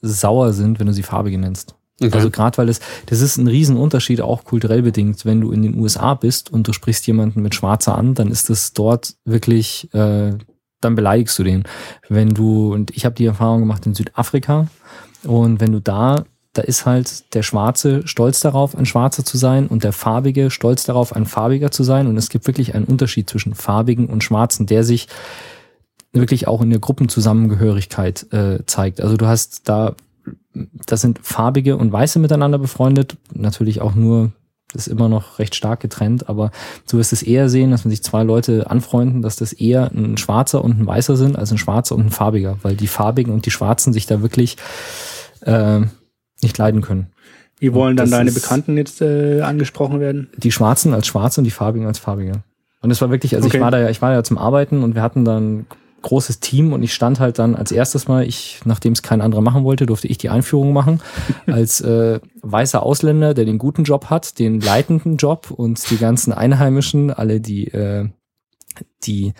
[0.00, 1.76] sauer sind, wenn du sie farbige nennst.
[2.00, 2.12] Okay.
[2.12, 5.24] Also gerade weil es, das ist ein Riesenunterschied, auch kulturell bedingt.
[5.24, 8.50] Wenn du in den USA bist und du sprichst jemanden mit Schwarzer an, dann ist
[8.50, 10.32] das dort wirklich, äh,
[10.80, 11.64] dann beleidigst du den.
[12.08, 14.68] Wenn du, und ich habe die Erfahrung gemacht in Südafrika,
[15.24, 19.68] und wenn du da, da ist halt der Schwarze stolz darauf, ein Schwarzer zu sein
[19.68, 22.06] und der Farbige stolz darauf, ein Farbiger zu sein.
[22.06, 25.08] Und es gibt wirklich einen Unterschied zwischen Farbigen und Schwarzen, der sich
[26.12, 29.00] wirklich auch in der Gruppenzusammengehörigkeit äh, zeigt.
[29.00, 29.94] Also du hast da,
[30.54, 34.32] das sind Farbige und Weiße miteinander befreundet, natürlich auch nur,
[34.72, 36.50] das ist immer noch recht stark getrennt, aber
[36.90, 40.16] du wirst es eher sehen, dass wenn sich zwei Leute anfreunden, dass das eher ein
[40.16, 43.46] Schwarzer und ein Weißer sind, als ein Schwarzer und ein Farbiger, weil die Farbigen und
[43.46, 44.56] die Schwarzen sich da wirklich
[45.42, 45.80] äh,
[46.42, 47.08] nicht leiden können.
[47.58, 50.28] Wie wollen dann deine Bekannten jetzt äh, angesprochen werden?
[50.36, 52.42] die Schwarzen als Schwarze und die Farbigen als Farbige.
[52.80, 53.58] Und es war wirklich, also Okay.
[53.58, 55.66] ich war da ja, ich war da ja zum Arbeiten und wir hatten dann
[56.02, 59.40] großes Team und ich stand halt dann als erstes Mal, ich, nachdem es kein anderer
[59.40, 61.00] machen wollte, durfte ich die Einführung machen,
[61.46, 66.32] als äh, weißer Ausländer, der den guten Job hat, den leitenden Job und die ganzen
[66.32, 68.08] Einheimischen, alle die, äh,
[69.04, 69.32] die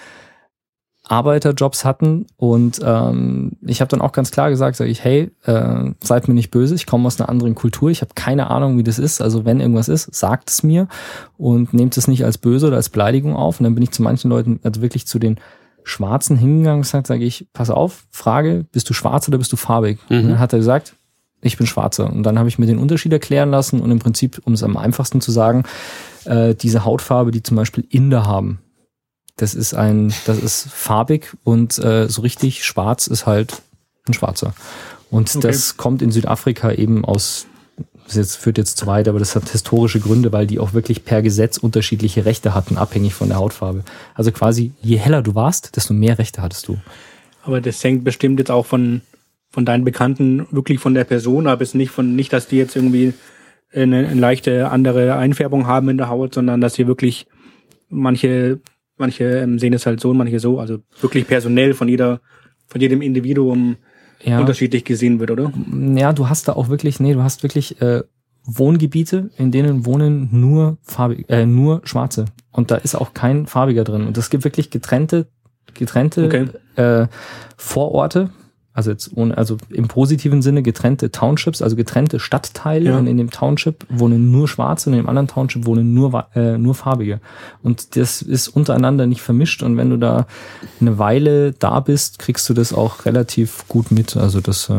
[1.05, 2.27] Arbeiterjobs hatten.
[2.37, 6.35] Und ähm, ich habe dann auch ganz klar gesagt, sage ich, hey, äh, seid mir
[6.35, 9.21] nicht böse, ich komme aus einer anderen Kultur, ich habe keine Ahnung, wie das ist,
[9.21, 10.89] also wenn irgendwas ist, sagt es mir
[11.37, 13.61] und nehmt es nicht als böse oder als Beleidigung auf.
[13.61, 15.39] Und dann bin ich zu manchen Leuten, also wirklich zu den
[15.85, 19.57] Schwarzen hingegangen und gesagt, sage ich, pass auf, Frage, bist du schwarz oder bist du
[19.57, 19.99] farbig?
[20.09, 20.17] Mhm.
[20.21, 20.95] Und dann hat er gesagt,
[21.41, 22.11] ich bin Schwarzer.
[22.11, 24.77] Und dann habe ich mir den Unterschied erklären lassen und im Prinzip, um es am
[24.77, 25.65] einfachsten zu sagen,
[26.25, 28.61] äh, diese Hautfarbe, die zum Beispiel Inder haben,
[29.37, 33.63] das ist ein, das ist farbig und äh, so richtig schwarz ist halt
[34.07, 34.55] ein Schwarzer.
[35.11, 35.49] Und Okay.
[35.49, 37.47] das kommt in Südafrika eben aus,
[38.07, 41.05] das jetzt, führt jetzt zu weit, aber das hat historische Gründe, weil die auch wirklich
[41.05, 43.85] per Gesetz unterschiedliche Rechte hatten, abhängig von der Hautfarbe.
[44.15, 46.79] Also quasi, je heller du warst, desto mehr Rechte hattest du.
[47.43, 49.03] Aber das hängt bestimmt jetzt auch von,
[49.51, 51.61] von deinen Bekannten wirklich von der Person ab.
[51.61, 53.15] Ist nicht von, nicht, dass die jetzt irgendwie
[53.73, 57.27] eine, eine leichte andere Einfärbung haben in der Haut, sondern dass sie wirklich
[57.89, 58.61] manche,
[58.97, 60.61] manche ähm, sehen es halt so und manche so.
[60.61, 62.21] Also wirklich personell von jeder,
[62.67, 63.77] von jedem Individuum
[64.25, 64.39] Ja.
[64.41, 65.53] unterschiedlich gesehen wird, oder?
[65.95, 68.03] Ja, du hast da auch wirklich, nee, du hast wirklich äh,
[68.45, 72.27] Wohngebiete, in denen wohnen nur farbig, äh, nur Schwarze.
[72.51, 74.07] Und da ist auch kein farbiger drin.
[74.07, 75.27] Und es gibt wirklich getrennte,
[75.75, 76.49] getrennte Okay.
[76.77, 77.07] äh,
[77.57, 78.31] Vororte,
[78.75, 82.91] also jetzt ohne, also im positiven Sinne getrennte Townships, also getrennte Stadtteile.
[82.91, 82.99] Ja.
[82.99, 86.57] Und in dem Township wohnen nur Schwarze und in dem anderen Township wohnen nur äh,
[86.57, 87.21] nur farbige.
[87.63, 89.63] Und das ist untereinander nicht vermischt.
[89.63, 90.27] Und wenn du da
[90.81, 94.17] eine Weile da bist, kriegst du das auch relativ gut mit.
[94.17, 94.75] Also das, äh,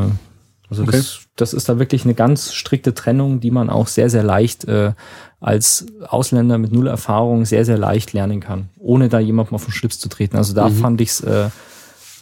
[0.69, 0.91] also Okay.
[0.93, 4.65] das, das ist da wirklich eine ganz strikte Trennung, die man auch sehr, sehr leicht
[4.65, 4.93] äh,
[5.39, 9.73] als Ausländer mit null Erfahrung sehr, sehr leicht lernen kann, ohne da jemandem auf den
[9.73, 10.37] Schlips zu treten.
[10.37, 10.75] Also da Mhm.
[10.75, 11.49] fand ich's äh,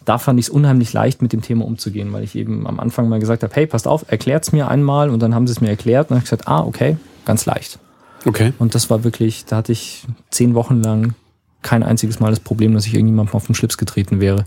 [0.06, 3.08] da fand ich es unheimlich leicht, mit dem Thema umzugehen, weil ich eben am Anfang
[3.10, 5.70] mal gesagt habe, hey, passt auf, erklärt's mir einmal und dann haben sie es mir
[5.70, 7.80] erklärt und dann habe ich gesagt, ah, okay, ganz leicht.
[8.26, 8.54] Okay.
[8.60, 11.14] Und das war wirklich, da hatte ich zehn Wochen lang
[11.62, 14.46] kein einziges Mal das Problem, dass ich irgendjemandem auf den Schlips getreten wäre.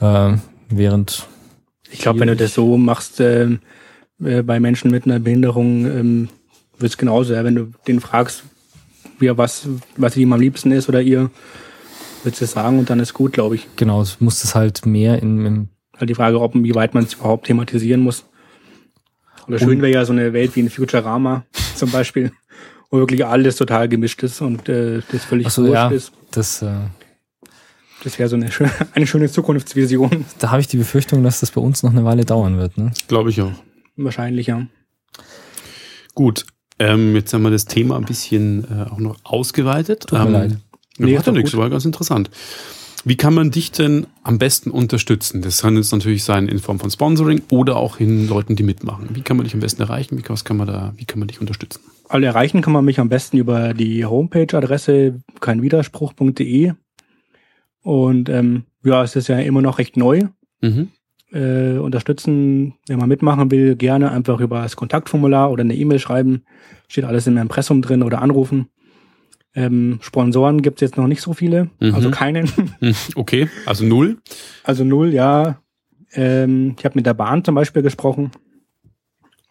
[0.00, 0.36] Äh,
[0.68, 1.26] während
[1.90, 3.60] Ich glaube, wenn du das so machst ähm,
[4.22, 6.28] äh, bei Menschen mit einer Behinderung, ähm,
[6.78, 7.34] wird es genauso.
[7.34, 7.44] Ja?
[7.44, 8.44] Wenn du den fragst,
[9.18, 11.30] wie er was, was ihm am liebsten ist oder ihr,
[12.28, 13.66] wird es sagen und dann ist gut, glaube ich.
[13.76, 16.94] genau, es muss es halt mehr in, im Halt die Frage, ob und wie weit
[16.94, 18.24] man es überhaupt thematisieren muss.
[19.48, 22.32] Oder schön wäre ja so eine Welt wie in Futurama zum Beispiel,
[22.90, 25.88] wo wirklich alles total gemischt ist und äh, das völlig so, ja.
[25.88, 26.12] ist.
[26.30, 26.70] das, äh,
[28.04, 30.24] Das wäre so eine, schöne, eine schöne Zukunftsvision.
[30.38, 32.78] da habe ich die Befürchtung, dass das bei uns noch eine Weile dauern wird.
[32.78, 32.92] Ne?
[33.08, 33.52] Glaube ich auch.
[33.96, 34.66] Wahrscheinlich, ja.
[36.14, 36.46] Gut.
[36.78, 40.06] Ähm, jetzt haben wir das Thema ein bisschen äh, auch noch ausgeweitet.
[40.06, 40.56] Tut mir ähm, leid.
[40.98, 42.30] Nee, ist ja nichts, war ganz interessant.
[43.04, 45.40] Wie kann man dich denn am besten unterstützen?
[45.40, 49.08] Das kann jetzt natürlich sein in Form von Sponsoring oder auch in Leuten, die mitmachen.
[49.12, 50.18] Wie kann man dich am besten erreichen?
[50.18, 51.80] Wie, was kann man da, wie kann man dich unterstützen?
[52.08, 56.72] Also erreichen kann man mich am besten über die Homepage-Adresse keinwiderspruch.de.
[57.82, 60.24] Und ähm, ja, es ist ja immer noch recht neu.
[60.60, 60.88] Mhm.
[61.30, 66.44] Äh, unterstützen, wenn man mitmachen will, gerne einfach über das Kontaktformular oder eine E-Mail schreiben.
[66.88, 68.68] Steht alles im Impressum drin oder anrufen.
[69.58, 71.94] Ähm, Sponsoren gibt's jetzt noch nicht so viele, Mhm.
[71.94, 72.46] also keinen.
[72.80, 74.18] Hm, Okay, also null.
[74.62, 75.60] Also null, ja.
[76.12, 78.30] Ähm, ich habe mit der Bahn zum Beispiel gesprochen,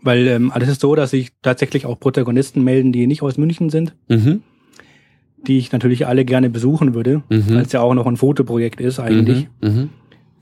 [0.01, 3.69] weil ähm, alles ist so, dass sich tatsächlich auch Protagonisten melden, die nicht aus München
[3.69, 4.41] sind, Mhm.
[5.45, 7.49] die ich natürlich alle gerne besuchen würde, Mhm.
[7.55, 9.69] weil es ja auch noch ein Fotoprojekt ist eigentlich, Mhm.
[9.69, 9.89] Mhm.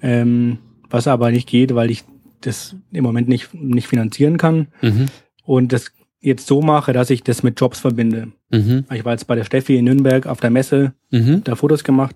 [0.02, 0.58] ähm,
[0.90, 2.04] was aber nicht geht, weil ich
[2.42, 5.08] das im Moment nicht, nicht finanzieren kann Mhm.
[5.44, 5.92] und das
[6.26, 8.30] jetzt so mache, dass ich das mit Jobs verbinde.
[8.52, 8.86] Mhm.
[8.94, 11.44] Ich war jetzt bei der Steffi in Nürnberg auf der Messe, Mhm.
[11.44, 12.16] da Fotos gemacht.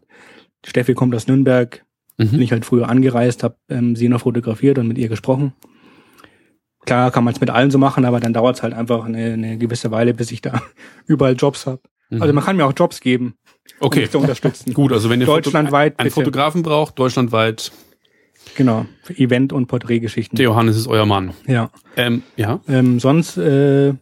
[0.65, 1.85] Steffi kommt aus Nürnberg,
[2.17, 2.41] bin Mhm.
[2.41, 5.53] ich halt früher angereist, habe ähm, sie noch fotografiert und mit ihr gesprochen.
[6.85, 9.33] Klar kann man es mit allen so machen, aber dann dauert es halt einfach eine,
[9.33, 10.61] eine gewisse Weile, bis ich da
[11.07, 11.81] überall Jobs habe.
[12.19, 13.35] Also man kann mir auch Jobs geben,
[13.79, 14.73] um Okay, mich zu unterstützen.
[14.73, 14.91] gut.
[14.91, 16.15] Also wenn ihr Foto- Deutschlandweit, einen bitte.
[16.15, 17.71] Fotografen braucht, deutschlandweit,
[18.55, 20.35] Genau, für Event- und Porträtgeschichten.
[20.35, 21.33] der Johannes ist euer Mann.
[21.47, 21.69] Ja.
[21.95, 22.59] Ähm, ja.
[22.67, 23.93] Ähm, sonst äh,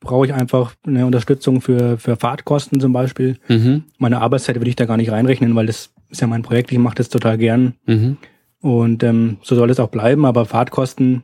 [0.00, 3.38] brauche ich einfach eine Unterstützung für, für Fahrtkosten zum Beispiel.
[3.48, 3.84] Mhm.
[3.98, 6.78] Meine Arbeitszeit würde ich da gar nicht reinrechnen, weil das ist ja mein Projekt, ich
[6.78, 7.74] mache das total gern.
[7.86, 8.18] Mhm.
[8.60, 11.22] Und ähm, so soll es auch bleiben, aber Fahrtkosten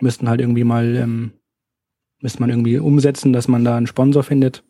[0.00, 1.32] müssten halt irgendwie mal, ähm,
[2.20, 4.64] müsste man irgendwie umsetzen, dass man da einen Sponsor findet.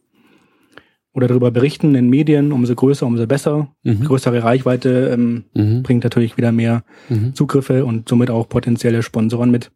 [1.14, 3.74] Oder darüber berichten in Medien, umso größer, umso besser.
[3.82, 4.04] Mhm.
[4.04, 5.82] Größere Reichweite ähm, Mhm.
[5.82, 7.34] bringt natürlich wieder mehr Mhm.
[7.34, 9.70] Zugriffe und somit auch potenzielle Sponsoren mit.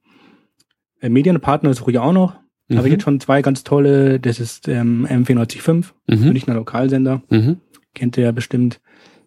[1.01, 2.37] Äh, Medienpartner suche ich auch noch.
[2.68, 2.94] Da habe ich Mhm.
[2.96, 4.18] jetzt schon zwei ganz tolle.
[4.18, 6.25] Das ist ähm, M495, Mhm.
[6.29, 7.22] Münchner Lokalsender.
[7.29, 7.59] Mhm.
[7.94, 8.81] Kennt ihr ja bestimmt.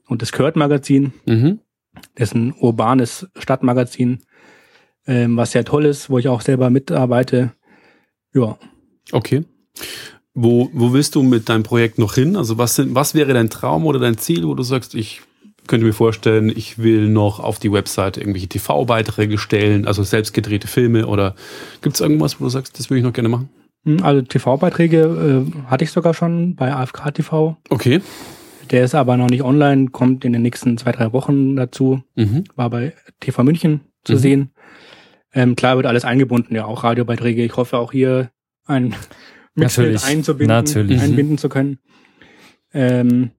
[0.07, 1.13] Und das Kurt-Magazin.
[1.27, 1.59] Mhm.
[2.15, 4.19] Das ist ein urbanes Stadtmagazin,
[5.05, 7.51] ähm, was sehr toll ist, wo ich auch selber mitarbeite.
[8.33, 8.57] Ja,
[9.11, 9.43] Okay.
[10.33, 12.35] Wo, wo willst du mit deinem Projekt noch hin?
[12.35, 15.21] Also was, sind, was wäre dein Traum oder dein Ziel, wo du sagst, ich
[15.67, 20.67] könnte mir vorstellen, ich will noch auf die Webseite irgendwelche TV-Beiträge stellen, also selbst gedrehte
[20.67, 21.35] Filme oder
[21.81, 23.49] gibt es irgendwas, wo du sagst, das würde ich noch gerne machen?
[23.85, 27.57] Hm, also TV-Beiträge äh, hatte ich sogar schon bei AFK TV.
[27.69, 28.01] Okay.
[28.71, 32.03] Der ist aber noch nicht online, kommt in den nächsten zwei, drei Wochen dazu.
[32.15, 32.43] Mhm.
[32.55, 34.17] War bei TV München zu Mhm.
[34.17, 34.49] sehen.
[35.33, 37.43] Ähm, klar wird alles eingebunden, ja, auch Radiobeiträge.
[37.43, 38.31] Ich hoffe auch hier
[38.65, 38.95] ein
[39.59, 41.01] Natürlich, einzubinden, natürlich.
[41.01, 41.79] einbinden zu können.
[42.73, 43.31] Ähm,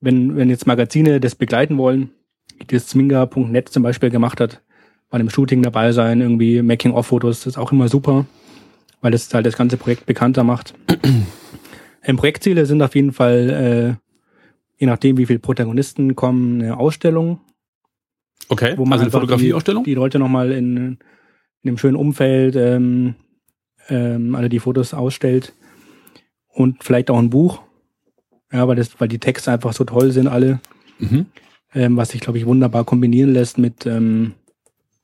[0.00, 2.10] wenn, wenn jetzt Magazine das begleiten wollen,
[2.58, 4.62] wie das Zminga.net zum Beispiel gemacht hat,
[5.10, 8.26] bei einem Shooting dabei sein, irgendwie Making-of-Fotos, das ist auch immer super,
[9.00, 10.74] weil das halt das ganze Projekt bekannter macht.
[12.02, 17.40] ähm, Projektziele sind auf jeden Fall, äh, je nachdem, wie viele Protagonisten kommen, eine Ausstellung,
[18.48, 18.74] Okay.
[18.76, 19.84] wo man also eine Fotografieausstellung?
[19.84, 20.98] Die, die Leute nochmal in, in
[21.64, 23.14] einem schönen Umfeld, ähm,
[23.88, 25.52] ähm, alle die Fotos ausstellt
[26.52, 27.60] und vielleicht auch ein Buch.
[28.52, 30.60] Ja, weil das, weil die Texte einfach so toll sind alle,
[30.98, 31.26] Mhm.
[31.74, 34.34] ähm, was sich, glaube ich, wunderbar kombinieren lässt mit, ähm,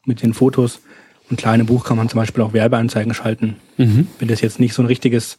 [0.04, 0.80] mit den Fotos.
[1.30, 3.56] Und klar, in einem Buch kann man zum Beispiel auch Werbeanzeigen schalten.
[3.76, 4.06] Mhm.
[4.18, 5.38] Wenn das jetzt nicht so ein richtiges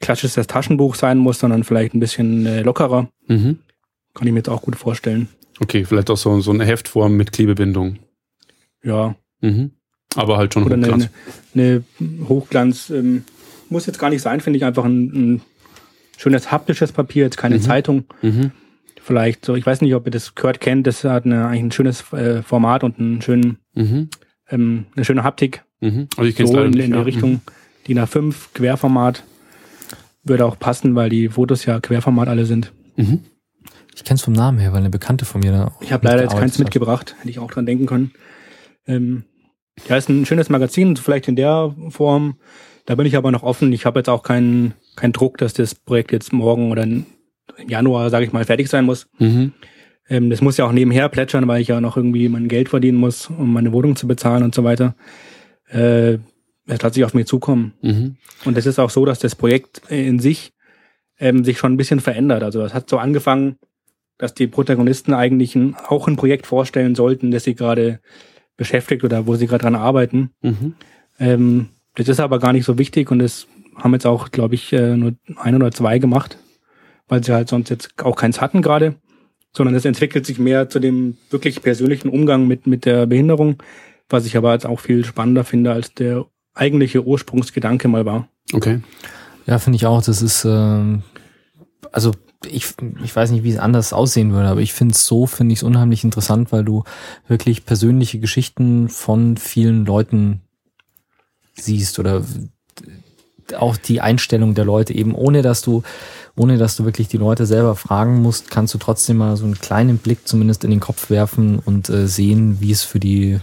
[0.00, 3.58] klassisches Taschenbuch sein muss, sondern vielleicht ein bisschen äh, lockerer, Mhm.
[4.14, 5.28] kann ich mir jetzt auch gut vorstellen.
[5.60, 7.98] Okay, vielleicht auch so, so eine Heftform mit Klebebindung.
[8.82, 9.70] Ja, Mhm.
[10.16, 11.08] Aber halt schon oder eine, Hochglanz.
[11.54, 12.90] eine, eine Hochglanz.
[12.90, 13.24] Ähm,
[13.70, 15.40] muss jetzt gar nicht sein, finde ich einfach ein, ein
[16.16, 17.62] schönes haptisches Papier, jetzt keine Mhm.
[17.62, 18.04] Zeitung.
[18.22, 18.50] Mhm.
[19.02, 21.72] Vielleicht so, ich weiß nicht, ob ihr das Kurt kennt, das hat eine, eigentlich ein
[21.72, 24.08] schönes äh, Format und einen schönen, Mhm.
[24.50, 25.64] ähm, eine schöne Haptik.
[25.80, 26.08] Mhm.
[26.16, 26.84] Also ich kenne es So in, nicht.
[26.84, 27.04] in der ja.
[27.04, 27.40] Richtung
[27.86, 29.24] DIN A5, Querformat.
[30.24, 32.72] Würde auch passen, weil die Fotos ja Querformat alle sind.
[32.96, 33.20] Mhm.
[33.94, 35.72] Ich kenn's vom Namen her, weil eine Bekannte von mir da.
[35.80, 36.60] Ich habe leider jetzt keins hat.
[36.60, 38.12] mitgebracht, hätte ich auch dran denken können.
[38.86, 39.24] Ähm,
[39.88, 42.36] ja, ist ein schönes Magazin, vielleicht in der Form.
[42.88, 43.70] Da bin ich aber noch offen.
[43.74, 47.04] Ich habe jetzt auch keinen keinen Druck, dass das Projekt jetzt morgen oder im
[47.66, 49.10] Januar, sage ich mal, fertig sein muss.
[49.18, 49.52] Mhm.
[50.08, 52.96] Ähm, das muss ja auch nebenher plätschern, weil ich ja noch irgendwie mein Geld verdienen
[52.96, 54.94] muss, um meine Wohnung zu bezahlen und so weiter.
[55.68, 56.14] Äh,
[56.64, 57.74] es lasse sich auf mich zukommen.
[57.82, 58.16] Mhm.
[58.46, 60.54] Und es ist auch so, dass das Projekt in sich
[61.18, 62.42] ähm, sich schon ein bisschen verändert.
[62.42, 63.56] Also es hat so angefangen,
[64.16, 68.00] dass die Protagonisten eigentlich ein, auch ein Projekt vorstellen sollten, das sie gerade
[68.56, 70.30] beschäftigt oder wo sie gerade dran arbeiten.
[70.40, 70.74] Mhm.
[71.18, 71.68] Ähm,
[72.06, 73.46] das ist aber gar nicht so wichtig und das
[73.76, 76.38] haben jetzt auch, glaube ich, äh, nur ein oder zwei gemacht,
[77.08, 78.94] weil sie halt sonst jetzt auch keins hatten gerade,
[79.56, 83.62] sondern es entwickelt sich mehr zu dem wirklich persönlichen Umgang mit, mit der Behinderung,
[84.08, 88.28] was ich aber jetzt auch viel spannender finde, als der eigentliche Ursprungsgedanke mal war.
[88.52, 88.80] Okay.
[89.46, 90.02] Ja, finde ich auch.
[90.02, 91.02] Das ist, ähm,
[91.92, 92.12] also
[92.46, 95.52] ich, ich weiß nicht, wie es anders aussehen würde, aber ich finde es so, finde
[95.52, 96.84] ich es unheimlich interessant, weil du
[97.26, 100.42] wirklich persönliche Geschichten von vielen Leuten
[101.60, 102.22] siehst oder
[103.56, 105.82] auch die Einstellung der Leute eben, ohne dass du,
[106.36, 109.58] ohne dass du wirklich die Leute selber fragen musst, kannst du trotzdem mal so einen
[109.58, 113.38] kleinen Blick zumindest in den Kopf werfen und äh, sehen, wie es für die,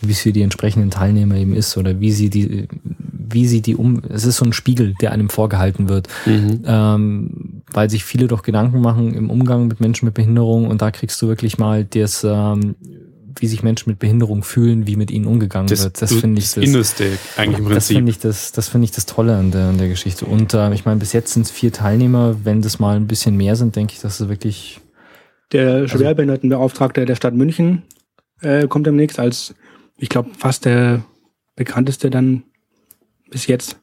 [0.00, 2.66] wie es für die entsprechenden Teilnehmer eben ist oder wie sie die,
[3.26, 6.62] wie sie die um, es ist so ein Spiegel, der einem vorgehalten wird, Mhm.
[6.66, 10.90] ähm, weil sich viele doch Gedanken machen im Umgang mit Menschen mit Behinderung und da
[10.90, 12.74] kriegst du wirklich mal das, ähm,
[13.38, 16.00] wie sich Menschen mit Behinderung fühlen, wie mit ihnen umgegangen Das, wird.
[16.00, 17.04] Das finde ich das Innerste
[17.36, 17.96] eigentlich im das Prinzip.
[17.96, 20.26] finde ich das, das finde ich das Tolle an der, an der Geschichte.
[20.26, 22.36] Und äh, ich meine, bis jetzt sind es vier Teilnehmer.
[22.44, 24.80] Wenn das mal ein bisschen mehr sind, denke ich, dass es wirklich
[25.52, 27.82] Der Schwerbehindertenbeauftragte der Stadt München
[28.40, 29.54] äh, kommt demnächst als,
[29.96, 31.04] ich glaube, fast der
[31.56, 32.42] bekannteste dann
[33.30, 33.76] bis jetzt.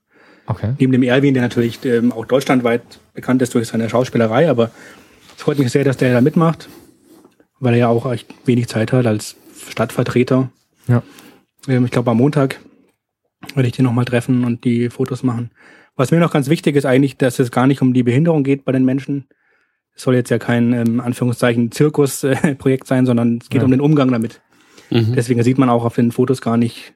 [0.48, 0.74] okay.
[0.80, 2.82] Neben dem Erwin, der natürlich ähm, auch deutschlandweit
[3.14, 4.72] bekannt ist durch seine Schauspielerei, aber
[5.36, 6.70] es freut mich sehr, dass der da mitmacht,
[7.60, 9.36] weil er ja auch echt wenig Zeit hat als
[9.70, 10.52] Stadtvertreter.
[10.88, 11.04] Ja.
[11.68, 12.60] Ähm, ich glaube, am Montag
[13.56, 15.52] werde ich den nochmal treffen und die Fotos machen.
[15.96, 18.64] Was mir noch ganz wichtig ist eigentlich, dass es gar nicht um die Behinderung geht
[18.66, 19.28] bei den Menschen.
[19.96, 23.66] Es soll jetzt ja kein, ähm, Anführungszeichen, Zirkusprojekt sein, sondern es geht Ja.
[23.66, 24.42] um den Umgang damit.
[24.90, 25.14] Mhm.
[25.16, 26.94] Deswegen sieht man auch auf den Fotos gar nicht,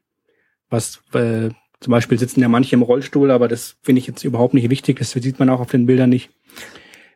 [0.70, 1.50] was äh,
[1.82, 4.98] zum Beispiel sitzen ja manche im Rollstuhl, aber das finde ich jetzt überhaupt nicht wichtig.
[5.00, 6.30] Das sieht man auch auf den Bildern nicht.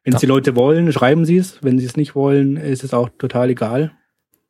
[0.03, 0.25] Wenn es Ja.
[0.27, 1.59] die Leute wollen, schreiben sie es.
[1.63, 3.91] Wenn sie es nicht wollen, ist es auch total egal.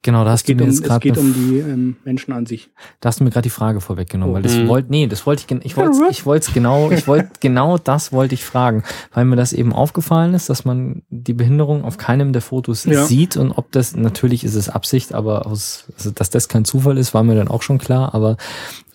[0.01, 1.57] Genau, da Es hast du geht mir um, jetzt es gerade geht eine um die
[1.59, 2.69] ähm, Menschen an sich.
[3.01, 4.35] Da hast du mir gerade die Frage vorweggenommen, Oh.
[4.35, 4.67] weil das Mhm.
[4.69, 8.33] wollte, nee, das wollte ich, ich wollte, ich wollte genau, ich wollte, genau das wollte
[8.33, 8.83] ich fragen,
[9.13, 13.03] weil mir das eben aufgefallen ist, dass man die Behinderung auf keinem der Fotos Ja.
[13.05, 16.97] sieht und ob das, natürlich ist es Absicht, aber aus, also, dass das kein Zufall
[16.97, 18.37] ist, war mir dann auch schon klar, aber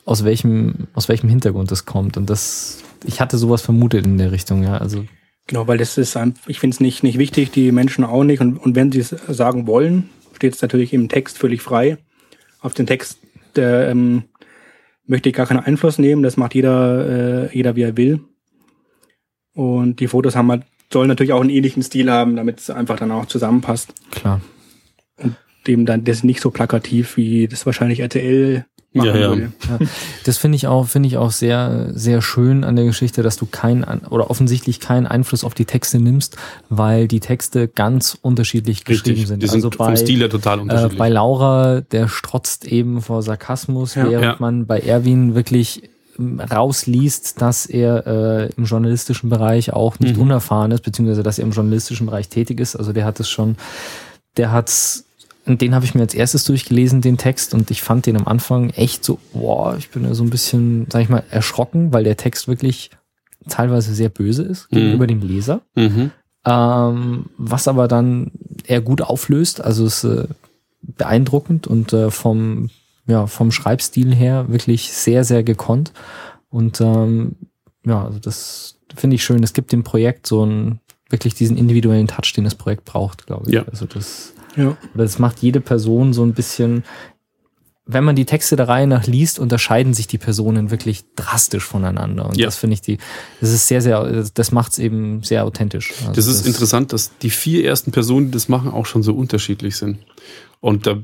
[0.06, 4.32] aus welchem, aus welchem Hintergrund das kommt und das, ich hatte sowas vermutet in der
[4.32, 5.04] Richtung, ja, also,
[5.46, 8.40] Genau, weil das ist, ein- ich finde es nicht, nicht wichtig, die Menschen auch nicht.
[8.40, 11.98] Und, und wenn sie es sagen wollen, steht es natürlich im Text völlig frei.
[12.60, 13.18] Auf den Text
[13.56, 14.24] der, ähm,
[15.06, 16.22] möchte ich gar keinen Einfluss nehmen.
[16.22, 18.20] Das macht jeder, äh, jeder wie er will.
[19.54, 20.62] Und die Fotos haben halt,
[20.92, 23.94] sollen natürlich auch einen ähnlichen Stil haben, damit es einfach dann auch zusammenpasst.
[24.10, 24.40] klar.
[25.66, 28.66] Dem dann das nicht so plakativ, wie das wahrscheinlich RTL
[29.02, 29.28] Ja, ja.
[29.30, 29.52] würde.
[29.68, 29.78] Ja,
[30.24, 33.46] das finde ich auch, finde ich auch sehr, sehr schön an der Geschichte, dass du
[33.46, 36.36] keinen oder offensichtlich keinen Einfluss auf die Texte nimmst,
[36.68, 39.28] weil die Texte ganz unterschiedlich geschrieben Richtig.
[39.28, 39.42] sind.
[39.42, 40.98] Die sind also vom bei, Stil her total äh, unterschiedlich.
[40.98, 44.08] bei Laura, der strotzt eben vor Sarkasmus, Ja.
[44.08, 44.36] während Ja.
[44.38, 50.22] man bei Erwin wirklich ähm, rausliest, dass er äh, im journalistischen Bereich auch nicht Mhm.
[50.22, 52.76] unerfahren ist, beziehungsweise dass er im journalistischen Bereich tätig ist.
[52.76, 53.56] Also der hat es schon,
[54.36, 55.04] der hat's
[55.46, 58.26] und den habe ich mir als erstes durchgelesen, den Text, und ich fand den am
[58.26, 62.04] Anfang echt so, boah, ich bin ja so ein bisschen, sag ich mal, erschrocken, weil
[62.04, 62.90] der Text wirklich
[63.48, 64.76] teilweise sehr böse ist Mhm.
[64.76, 65.60] gegenüber dem Leser.
[65.74, 66.10] mhm.
[66.46, 68.30] Ähm, was aber dann
[68.66, 70.26] eher gut auflöst, also es ist äh,
[70.82, 72.68] beeindruckend und äh, vom,
[73.06, 75.92] ja, vom Schreibstil her wirklich sehr, sehr gekonnt.
[76.50, 77.36] Und ähm,
[77.86, 79.42] ja, also das finde ich schön.
[79.42, 83.44] Es gibt dem Projekt so einen wirklich diesen individuellen Touch, den das Projekt braucht, glaube
[83.48, 83.54] ich.
[83.54, 83.64] Ja.
[83.70, 84.76] Also das Ja.
[84.94, 86.84] oder das macht jede Person so ein bisschen,
[87.86, 92.26] wenn man die Texte der Reihe nach liest, unterscheiden sich die Personen wirklich drastisch voneinander.
[92.28, 92.46] Und Ja.
[92.46, 92.98] das finde ich die,
[93.40, 95.92] das ist sehr, sehr, das macht es eben sehr authentisch.
[96.00, 99.12] Also Das ist interessant, dass die vier ersten Personen, die das machen, auch schon so
[99.14, 99.98] unterschiedlich sind.
[100.60, 100.96] Und da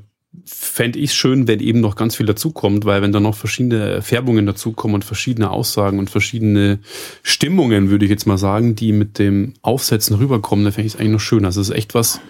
[0.46, 4.00] fände ich es schön, wenn eben noch ganz viel dazukommt, weil wenn da noch verschiedene
[4.00, 6.78] Färbungen dazukommen und verschiedene Aussagen und verschiedene
[7.22, 11.00] Stimmungen, würde ich jetzt mal sagen, die mit dem Aufsetzen rüberkommen, dann fände ich es
[11.00, 11.48] eigentlich noch schöner.
[11.48, 12.20] Also es ist echt was,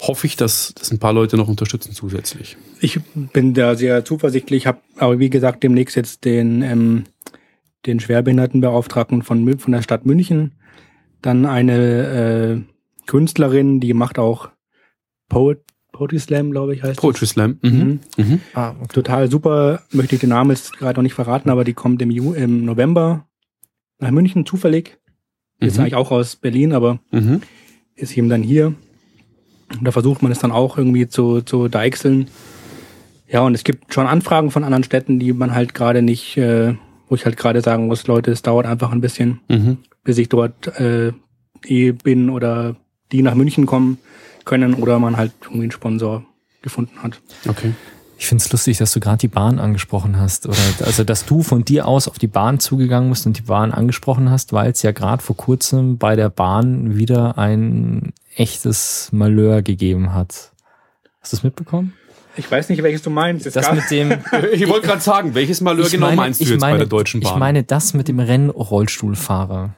[0.00, 2.56] hoffe ich, dass das ein paar Leute noch unterstützen zusätzlich.
[2.80, 3.00] Ich
[3.32, 7.04] bin da sehr zuversichtlich, habe aber wie gesagt demnächst jetzt den, ähm,
[7.86, 10.52] den Schwerbehindertenbeauftragten von, von der Stadt München,
[11.22, 14.48] dann eine äh, Künstlerin, die macht auch
[15.28, 15.58] Poet,
[15.92, 17.58] Poetry Slam, glaube ich, heißt Poetry Slam.
[17.62, 17.70] das.
[17.72, 17.78] Mhm.
[17.78, 18.00] Mhm.
[18.16, 18.40] Mhm.
[18.54, 18.94] Ah, okay.
[18.94, 22.10] Total super, möchte ich den Namen jetzt gerade noch nicht verraten, aber die kommt im,
[22.10, 23.26] Ju im November
[23.98, 24.98] nach München zufällig.
[25.58, 25.80] Ist Mhm.
[25.82, 27.42] eigentlich auch aus Berlin, aber Mhm.
[27.96, 28.74] ist eben dann hier.
[29.78, 32.28] Und da versucht man es dann auch irgendwie zu, zu deichseln.
[33.28, 36.74] Ja, und es gibt schon Anfragen von anderen Städten, die man halt gerade nicht, äh,
[37.08, 39.78] wo ich halt gerade sagen muss, Leute, es dauert einfach ein bisschen, Mhm.
[40.02, 41.12] bis ich dort äh,
[41.64, 42.76] eh bin oder
[43.12, 43.98] die nach München kommen
[44.44, 46.24] können oder man halt irgendwie einen Sponsor
[46.62, 47.20] gefunden hat.
[47.48, 47.72] Okay.
[48.18, 50.46] Ich finde es lustig, dass du gerade die Bahn angesprochen hast.
[50.46, 53.72] Oder also dass du von dir aus auf die Bahn zugegangen bist und die Bahn
[53.72, 59.62] angesprochen hast, weil es ja gerade vor kurzem bei der Bahn wieder ein echtes Malheur
[59.62, 60.52] gegeben hat.
[61.20, 61.92] Hast du es mitbekommen?
[62.36, 63.44] Ich weiß nicht, welches du meinst.
[63.46, 64.12] Es Das mit dem
[64.52, 66.86] Ich wollte gerade sagen, welches Malheur Ich genau meine- meinst du jetzt meine, bei der
[66.86, 67.32] Deutschen Bahn?
[67.32, 69.74] Ich meine das mit dem Rennrollstuhlfahrer.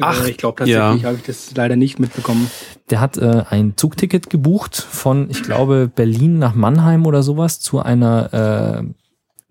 [0.00, 1.08] Ach, ich glaube tatsächlich ja.
[1.08, 2.50] habe ich das leider nicht mitbekommen.
[2.90, 7.80] Der hat äh, ein Zugticket gebucht von, ich glaube, Berlin nach Mannheim oder sowas zu
[7.80, 8.94] einer äh,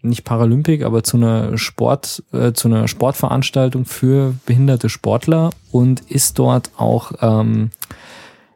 [0.04, 6.40] nicht Paralympik, aber zu einer Sport, äh, zu einer Sportveranstaltung für behinderte Sportler und ist
[6.40, 7.72] dort auch, ähm,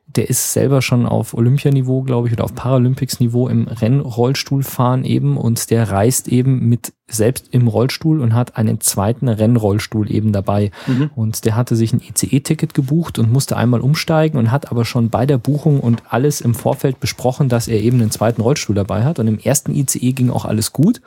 [0.07, 5.69] der ist selber schon auf Olympianiveau, glaube ich, oder auf Paralympics-Niveau im Rennrollstuhlfahren eben und
[5.69, 10.71] der reist eben mit selbst im Rollstuhl und hat einen zweiten Rennrollstuhl eben dabei.
[10.87, 11.09] Mhm.
[11.15, 15.09] Und der hatte sich ein ICE-Ticket gebucht und musste einmal umsteigen und hat aber schon
[15.09, 19.03] bei der Buchung und alles im Vorfeld besprochen, dass er eben einen zweiten Rollstuhl dabei
[19.03, 19.19] hat.
[19.19, 21.01] Und im ersten ICE ging auch alles gut.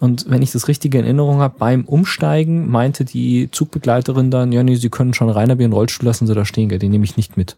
[0.00, 4.62] Und wenn ich das richtige in Erinnerung habe, beim Umsteigen meinte die Zugbegleiterin dann, ja,
[4.62, 7.16] nee, Sie können schon rein, aber Ihren Rollstuhl lassen Sie da stehen, den nehme ich
[7.16, 7.56] nicht mit.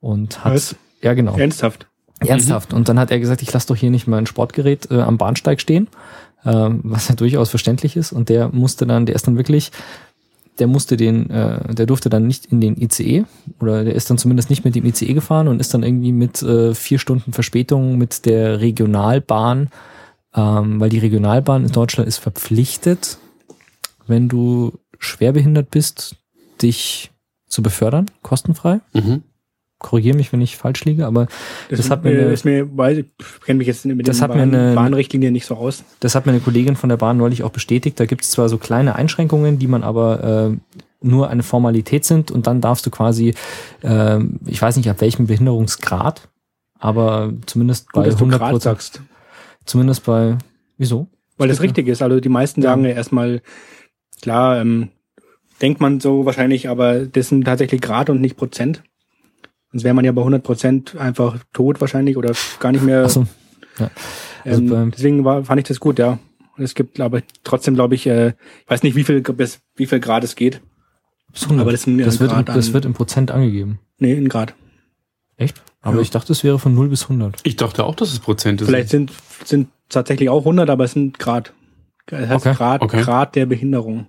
[0.00, 0.76] Und hat, Was?
[1.02, 1.86] ja genau, Ernsthaft.
[2.20, 2.72] ernsthaft.
[2.72, 5.60] Und dann hat er gesagt, ich lasse doch hier nicht mein Sportgerät äh, am Bahnsteig
[5.60, 5.88] stehen,
[6.44, 8.12] ähm, was ja durchaus verständlich ist.
[8.12, 9.72] Und der musste dann, der ist dann wirklich,
[10.58, 13.24] der musste den, äh, der durfte dann nicht in den ICE
[13.60, 16.42] oder der ist dann zumindest nicht mit dem ICE gefahren und ist dann irgendwie mit
[16.42, 19.70] äh, vier Stunden Verspätung mit der Regionalbahn,
[20.34, 23.18] ähm, weil die Regionalbahn in Deutschland ist verpflichtet,
[24.06, 26.16] wenn du schwerbehindert bist,
[26.60, 27.10] dich
[27.46, 28.80] zu befördern, kostenfrei.
[28.92, 29.22] Mhm.
[29.78, 31.28] Korrigiere mich, wenn ich falsch liege, aber
[31.70, 33.06] Das hat mir äh, eine- ist mir, weiß ich
[33.44, 35.84] kenne mich jetzt mit Das den Bahn, eine- Bahnrichtlinien nicht so aus.
[36.00, 37.98] Das hat mir eine Kollegin von der Bahn neulich auch bestätigt.
[38.00, 42.32] Da gibt es zwar so kleine Einschränkungen, die man aber äh, nur eine Formalität sind
[42.32, 43.34] und dann darfst du quasi,
[43.82, 46.28] äh, ich weiß nicht ab welchem Behinderungsgrad,
[46.80, 49.00] aber zumindest Gut, bei dass du 100 Grad Prozent, sagst.
[49.64, 50.36] zumindest bei,
[50.76, 51.06] wieso?
[51.36, 52.02] Weil das richtig ist.
[52.02, 53.42] Also die meisten sagen ja erstmal,
[54.20, 54.88] klar, ähm,
[55.62, 58.82] denkt man so wahrscheinlich, aber das sind tatsächlich Grad und nicht Prozent.
[59.72, 63.04] Sonst wäre man ja bei 100 Prozent einfach tot wahrscheinlich oder gar nicht mehr.
[63.04, 63.26] Achso,
[64.44, 66.18] also ähm, deswegen war, fand ich das gut, ja.
[66.56, 68.34] Und es gibt, aber trotzdem glaube ich, äh, ich
[68.70, 70.60] weiß nicht, wie viel bis wie viel Grad es geht.
[71.42, 71.60] 100.
[71.60, 73.78] aber das sind ja das, wird, im- Grad das an- wird im Prozent angegeben.
[73.98, 74.54] Nee, in Grad.
[75.36, 75.62] Echt?
[75.82, 76.02] Aber Ja.
[76.02, 77.40] ich dachte, es wäre von 0 bis 100.
[77.44, 79.12] Ich dachte auch, dass es Prozente Vielleicht sind
[79.44, 81.52] sind tatsächlich auch 100, aber es sind Grad.
[82.06, 83.02] Es heißt Okay, Grad, okay.
[83.02, 84.06] Grad der Behinderung.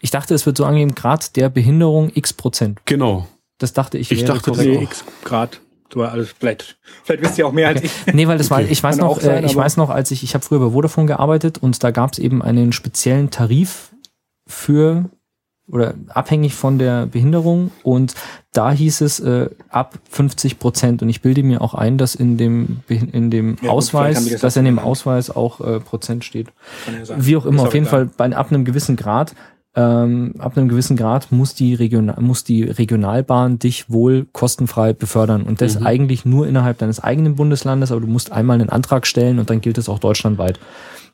[0.00, 2.80] Ich dachte, es wird so angegeben, Grad der Behinderung x Prozent.
[2.84, 3.28] Genau.
[3.58, 4.10] Das dachte ich.
[4.10, 4.52] Ich dachte.
[4.52, 5.60] Nee, x Grad.
[5.88, 7.92] Du, also vielleicht, vielleicht wisst ihr auch mehr als ich.
[8.12, 10.24] Nee, weil das war, ich weiß Kann noch, sein, äh, ich weiß noch, als ich,
[10.24, 13.90] ich habe früher bei Vodafone gearbeitet und da gab es eben einen speziellen Tarif
[14.48, 15.08] für
[15.68, 18.14] oder abhängig von der Behinderung und
[18.52, 22.36] da hieß es äh, ab 50 Prozent und ich bilde mir auch ein, dass in
[22.36, 24.78] dem in dem Ja, Ausweis, das dass in dem.
[24.78, 26.48] Ausweis auch äh, Prozent steht.
[27.16, 27.86] Wie auch immer, auf jeden.
[27.86, 29.34] Fall bei ab einem gewissen Grad,
[29.76, 35.42] ähm, ab einem gewissen Grad muss die Regional, muss die Regionalbahn dich wohl kostenfrei befördern
[35.42, 35.86] und das Mhm.
[35.86, 39.60] eigentlich nur innerhalb deines eigenen Bundeslandes, aber du musst einmal einen Antrag stellen und dann
[39.60, 40.58] gilt es auch deutschlandweit.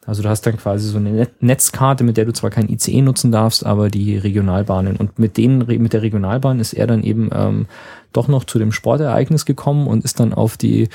[0.07, 3.03] Also du hast dann quasi so eine Net Netzkarte, mit der du zwar kein ICE
[3.03, 4.97] nutzen darfst, aber die Regionalbahnen.
[4.97, 7.67] Und mit denen, mit der Regionalbahn ist er dann eben ähm,
[8.13, 10.89] doch noch zu dem Sportereignis gekommen und ist dann auf die,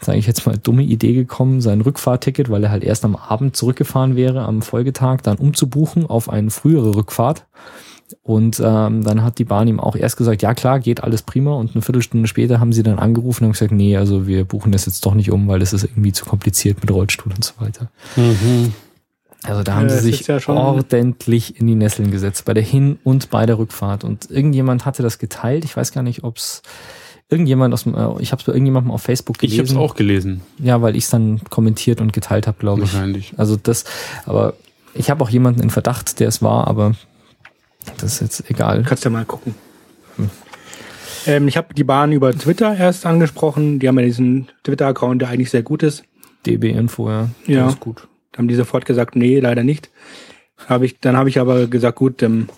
[0.00, 3.56] sage ich jetzt mal, dumme Idee gekommen, sein Rückfahrticket, weil er halt erst am Abend
[3.56, 7.46] zurückgefahren wäre, am Folgetag dann umzubuchen auf eine frühere Rückfahrt.
[8.22, 11.52] Und ähm, dann hat die Bahn ihm auch erst gesagt, ja klar, geht alles prima.
[11.52, 14.86] Und eine Viertelstunde später haben sie dann angerufen und gesagt, nee, also wir buchen das
[14.86, 17.90] jetzt doch nicht um, weil das ist irgendwie zu kompliziert mit Rollstuhl und so weiter.
[18.16, 18.72] Mhm.
[19.44, 22.98] Also da haben Ja, sie sich ja ordentlich in die Nesseln gesetzt, bei der Hin-
[23.04, 24.04] und bei der Rückfahrt.
[24.04, 25.64] Und irgendjemand hatte das geteilt.
[25.64, 26.62] Ich weiß gar nicht, ob es
[27.30, 29.76] irgendjemand aus dem, äh, ich habe es bei irgendjemandem auf Facebook Ich gelesen.
[29.76, 32.92] habe es auch gelesen, Ja, weil ich es dann kommentiert und geteilt habe, glaube ich.
[32.92, 33.34] wahrscheinlich.
[33.36, 33.84] Also das,
[34.26, 34.54] aber
[34.94, 36.94] ich habe auch jemanden in Verdacht, der es war, aber
[37.98, 38.82] das ist jetzt egal.
[38.86, 39.54] Kannst ja mal gucken.
[41.26, 43.78] Ähm, ich habe die Bahn über Twitter erst angesprochen.
[43.78, 46.04] Die haben ja diesen Twitter-Account, der eigentlich sehr gut ist.
[46.46, 47.28] DB-Info, ja.
[47.46, 47.64] Ja.
[47.64, 48.08] Das ist gut.
[48.32, 49.90] Da haben die sofort gesagt, nee, leider nicht.
[50.66, 52.48] Hab ich, dann habe ich aber gesagt, gut, ähm,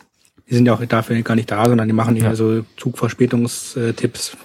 [0.49, 2.35] die sind ja auch dafür gar nicht da, sondern die machen Ja.
[2.35, 4.37] so Zugverspätungstipps,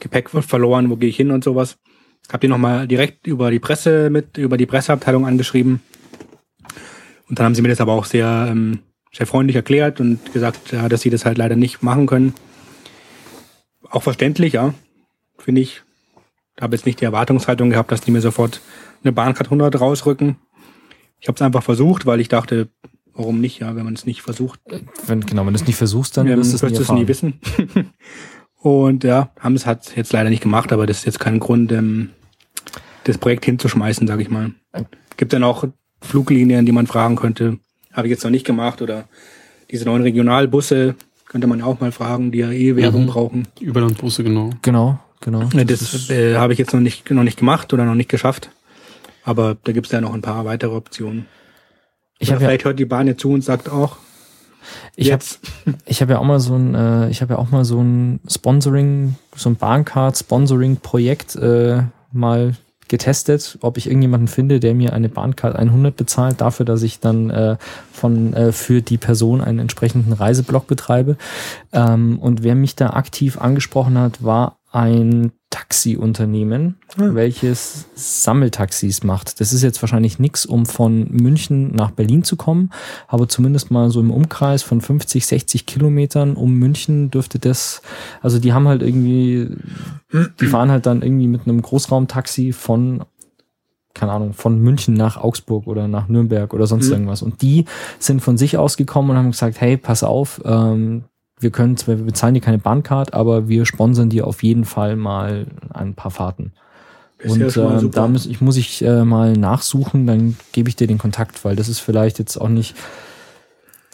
[0.00, 1.78] Gepäck wird verloren, wo gehe ich hin und sowas.
[2.30, 5.80] Hab die nochmal direkt über die Presse mit, über die Presseabteilung angeschrieben.
[7.28, 8.80] Und dann haben sie mir das aber auch sehr, ähm,
[9.12, 12.34] sehr freundlich erklärt und gesagt, ja, dass sie das halt leider nicht machen können.
[13.90, 14.74] Auch verständlich, ja,
[15.38, 15.82] finde ich.
[16.60, 18.60] Habe jetzt nicht die Erwartungshaltung gehabt, dass die mir sofort
[19.02, 20.36] eine Bahncard 100 rausrücken.
[21.20, 22.68] Ich habe es einfach versucht, weil ich dachte,
[23.14, 24.60] warum nicht, ja, wenn man es nicht versucht,
[25.06, 26.82] Wenn, genau, wenn du es nicht versuchst, dann ähm, wirst du es nie, wirst du
[26.82, 27.38] es nie erfahren.
[27.74, 27.90] wissen.
[28.60, 31.70] Und ja, haben es hat jetzt leider nicht gemacht, aber das ist jetzt kein Grund,
[31.72, 32.10] ähm,
[33.04, 34.52] das Projekt hinzuschmeißen, sage ich mal.
[35.16, 35.64] Gibt dann auch
[36.02, 37.58] Fluglinien, die man fragen könnte,
[37.92, 39.04] habe ich jetzt noch nicht gemacht oder
[39.70, 40.94] diese neuen Regionalbusse
[41.26, 43.06] könnte man auch mal fragen, die ja eh Werbung Mhm.
[43.08, 43.48] brauchen.
[43.60, 44.50] Überlandbusse, genau.
[44.62, 45.48] Genau, genau.
[45.52, 48.50] Ne, Das äh, habe ich jetzt noch nicht noch nicht gemacht oder noch nicht geschafft.
[49.24, 51.26] Aber da gibt es ja noch ein paar weitere Optionen.
[52.18, 53.98] ich habe ja, vielleicht hört die Bahn jetzt zu und sagt auch,
[54.96, 55.24] Ich habe
[55.86, 58.20] ich hab ja auch mal so ein, äh, ich habe ja auch mal so ein
[58.28, 62.54] Sponsoring, so ein Bahncard-Sponsoring-Projekt äh, mal
[62.88, 67.30] getestet, ob ich irgendjemanden finde, der mir eine Bahncard 100 bezahlt, dafür, dass ich dann
[67.30, 67.56] äh,
[67.92, 71.16] von äh, für die Person einen entsprechenden Reiseblock betreibe.
[71.72, 77.14] Ähm, und wer mich da aktiv angesprochen hat, war ein Taxiunternehmen, Hm.
[77.14, 79.40] welches Sammeltaxis macht.
[79.40, 82.70] Das ist jetzt wahrscheinlich nix, um von München nach Berlin zu kommen,
[83.06, 87.82] aber zumindest mal so im Umkreis von 50, 60 Kilometern um München dürfte das,
[88.22, 89.48] also die haben halt irgendwie,
[90.40, 93.04] die fahren halt dann irgendwie mit einem Großraumtaxi von
[93.94, 96.92] keine Ahnung, von München nach Augsburg oder nach Nürnberg oder sonst Mhm.
[96.92, 97.20] irgendwas.
[97.22, 97.64] Und die
[97.98, 101.04] sind von sich aus gekommen und haben gesagt, hey, pass auf, ähm,
[101.40, 104.96] wir können zwar, wir bezahlen dir keine Bahncard, aber wir sponsern dir auf jeden Fall
[104.96, 106.52] mal ein paar Fahrten.
[107.18, 110.68] Ist ja und mal äh, da muss ich, muss ich äh, mal nachsuchen, dann gebe
[110.68, 112.76] ich dir den Kontakt, weil das ist vielleicht jetzt auch nicht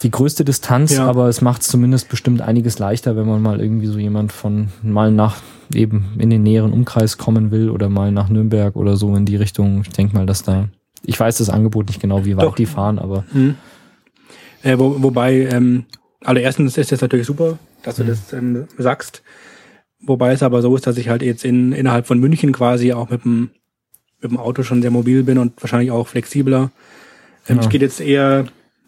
[0.03, 1.07] die größte Distanz, Ja.
[1.07, 4.67] aber es macht es zumindest bestimmt einiges leichter, wenn man mal irgendwie so jemand von
[4.83, 5.37] mal nach
[5.73, 9.37] eben in den näheren Umkreis kommen will oder mal nach Nürnberg oder so in die
[9.37, 9.81] Richtung.
[9.81, 10.67] Ich denke mal, dass da,
[11.03, 12.55] ich weiß das Angebot nicht genau, wie weit Doch.
[12.55, 13.55] die fahren, aber Hm.
[14.61, 15.85] Äh, wo, wobei, ähm,
[16.23, 18.07] also erstens ist das natürlich super, dass du Mhm.
[18.07, 19.21] das ähm, sagst.
[20.01, 23.09] Wobei es aber so ist, dass ich halt jetzt in, innerhalb von München quasi auch
[23.09, 23.49] mit dem,
[24.21, 26.71] mit dem Auto schon sehr mobil bin und wahrscheinlich auch flexibler.
[27.47, 27.61] Ähm, Ja.
[27.63, 28.45] Es geht jetzt eher,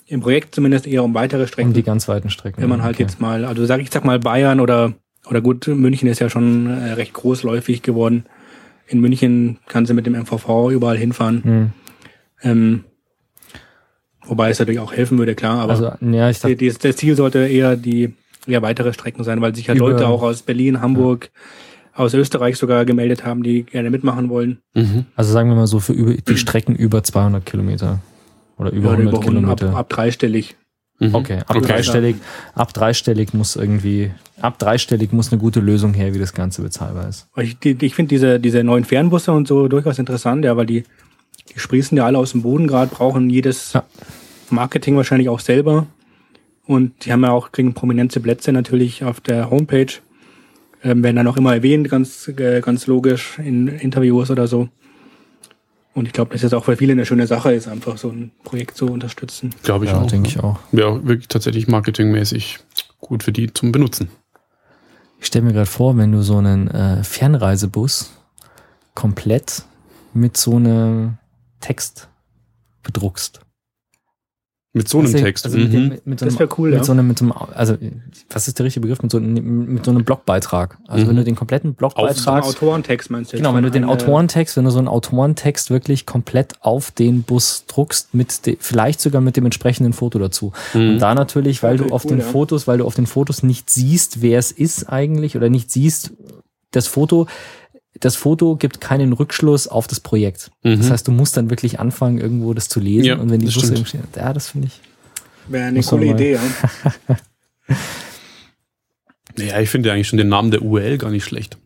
[0.07, 1.69] im Projekt zumindest eher um weitere Strecken.
[1.69, 2.61] um die ganz weiten Strecken.
[2.61, 3.03] wenn man halt Okay.
[3.03, 4.93] jetzt mal, also sag ich sag mal Bayern oder,
[5.29, 8.25] oder gut, München ist ja schon äh, recht großläufig geworden.
[8.87, 11.43] In München kannst du mit dem MVV überall hinfahren.
[11.43, 11.69] Hm.
[12.41, 12.83] Ähm,
[14.27, 17.15] wobei es natürlich auch helfen würde, klar, aber Also, ja, ich dachte, die, das Ziel
[17.15, 18.13] sollte eher die
[18.45, 21.29] eher weitere Strecken sein, weil sich ja Über- Leute auch aus Berlin, Hamburg,
[21.93, 24.59] aus Österreich sogar gemeldet haben, die gerne mitmachen wollen.
[24.73, 25.05] Mhm.
[25.15, 27.99] also sagen wir mal so für über, die Strecken über 200 Kilometer
[28.57, 29.75] oder über Ja, 100 ab, Kilometer.
[29.75, 30.55] ab dreistellig.
[30.99, 31.13] Mhm.
[31.13, 31.61] Okay, ab Okay.
[31.67, 32.15] dreistellig,
[32.55, 34.11] ab dreistellig muss irgendwie,
[34.41, 37.27] ab dreistellig muss eine gute Lösung her, wie das Ganze bezahlbar ist.
[37.35, 40.83] Ich, ich finde diese, diese neuen Fernbusse und so durchaus interessant, ja, weil die,
[41.53, 43.83] die sprießen ja alle aus dem Boden gerade, brauchen jedes Ja.
[44.51, 45.87] Marketing wahrscheinlich auch selber.
[46.65, 49.93] Und die haben ja auch, kriegen prominente Plätze natürlich auf der Homepage.
[50.83, 54.69] Ähm, werden dann auch immer erwähnt, ganz, äh, ganz logisch in Interviews oder so.
[55.93, 58.31] Und ich glaube, das ist auch für viele eine schöne Sache, ist einfach so ein
[58.43, 59.55] Projekt zu unterstützen.
[59.63, 60.05] Glaube ich ja, auch.
[60.05, 60.59] denke ich auch.
[60.71, 62.59] Ja, wirklich tatsächlich marketingmäßig
[62.99, 64.09] gut für die zum Benutzen.
[65.19, 68.11] Ich stelle mir gerade vor, wenn du so einen äh, Fernreisebus
[68.93, 69.63] komplett
[70.13, 71.17] mit so einem
[71.61, 72.09] Text
[72.83, 73.41] bedruckst.
[74.77, 75.45] Mit so einem Also, Text.
[75.45, 75.71] Also mit, mhm.
[75.73, 76.83] dem, mit so Das einem, wäre cool, mit ja.
[76.83, 77.75] so einem, mit so einem, also
[78.29, 79.01] was ist der richtige Begriff?
[79.01, 80.77] Mit so einem, mit so einem Blogbeitrag.
[80.87, 81.09] Also Mhm.
[81.09, 83.37] wenn du den kompletten So Blogbeitrag Autorentext meinst du?
[83.37, 87.23] jetzt Genau, wenn du den Autorentext, wenn du so einen Autorentext wirklich komplett auf den
[87.23, 90.51] Bus druckst, mit de, vielleicht sogar mit dem entsprechenden Foto dazu.
[90.73, 90.89] Mhm.
[90.91, 92.25] Und da natürlich, weil du auf cool, den ja.
[92.25, 96.11] Fotos, weil du auf den Fotos nicht siehst, wer es ist eigentlich oder nicht siehst,
[96.71, 97.27] das Foto,
[97.99, 100.51] das Foto gibt keinen Rückschluss auf das Projekt.
[100.63, 100.77] Mhm.
[100.77, 103.51] Das heißt, du musst dann wirklich anfangen, irgendwo das zu lesen Ja, und wenn die
[103.51, 103.77] stimmt.
[103.79, 104.79] im stehen, ja, das finde ich.
[105.47, 106.41] Wäre eine coole Idee, ja.
[109.37, 111.57] Ja, ich finde eigentlich schon den Namen der URL gar nicht schlecht.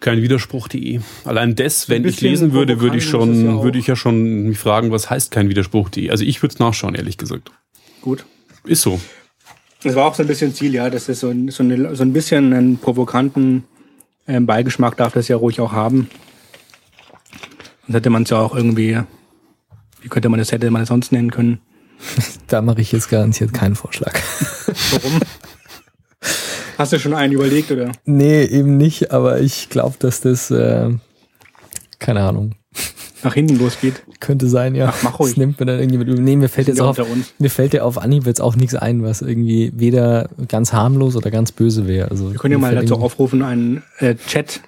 [0.00, 1.00] Kein Widerspruch.de.
[1.24, 3.64] Allein das, wenn ich lesen würde, würde ich es ja schon, auch.
[3.64, 6.10] würde ich ja schon mich fragen, was heißt kein Widerspruch.de.
[6.10, 7.50] Also ich würde es nachschauen, ehrlich gesagt.
[8.00, 8.24] Gut.
[8.64, 9.00] Ist so.
[9.82, 10.90] Das war auch so ein bisschen Ziel, ja.
[10.90, 13.64] Das ist so ein, so, eine, so ein bisschen einen provokanten
[14.26, 16.08] ähm, Beigeschmack darf das ja ruhig auch haben.
[17.82, 19.00] Sonst hätte man es ja auch irgendwie,
[20.00, 21.60] wie könnte man das, hätte man es sonst nennen können?
[22.48, 24.12] Da mache ich jetzt garantiert keinen Vorschlag.
[24.90, 25.20] Warum?
[26.76, 27.92] Hast du schon einen überlegt, oder?
[28.04, 30.90] Nee, eben nicht, aber ich glaube, dass das, äh,
[31.98, 32.54] keine Ahnung,
[33.22, 34.02] Nach hinten losgeht?
[34.20, 34.88] könnte sein, ja.
[34.88, 35.32] Ach, mach ruhig.
[35.32, 36.18] Das nimmt mir dann irgendwie mit.
[36.18, 36.98] Nee, mir fällt jetzt auf,
[37.38, 41.30] mir fällt ja auf Anhieb jetzt auch nichts ein, was irgendwie weder ganz harmlos oder
[41.30, 42.10] ganz böse wäre.
[42.10, 44.60] Also Wir können ja mal dazu aufrufen, einen äh, Chat,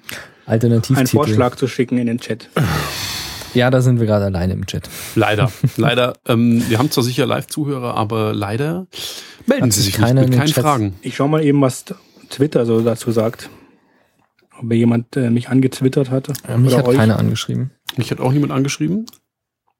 [0.47, 1.17] einen Alternativtitel.
[1.17, 2.49] Vorschlag zu schicken in den Chat.
[3.55, 4.91] Ja, da sind wir gerade alleine im Chat.
[5.15, 5.51] Leider.
[5.77, 6.15] leider.
[6.27, 8.89] Ähm, wir haben zwar sicher Live-Zuhörer, aber leider
[9.47, 10.95] melden Hat sie sich keiner mit keinen Fragen.
[11.03, 11.85] Ich schau mal eben, was
[12.31, 13.49] Twitter so dazu sagt.
[14.59, 16.33] Ob mir jemand äh, mich angezwittert hatte.
[16.49, 16.97] Ja, mich Oder hat euch.
[16.97, 17.71] keiner angeschrieben.
[17.97, 19.07] Mich hat auch niemand angeschrieben.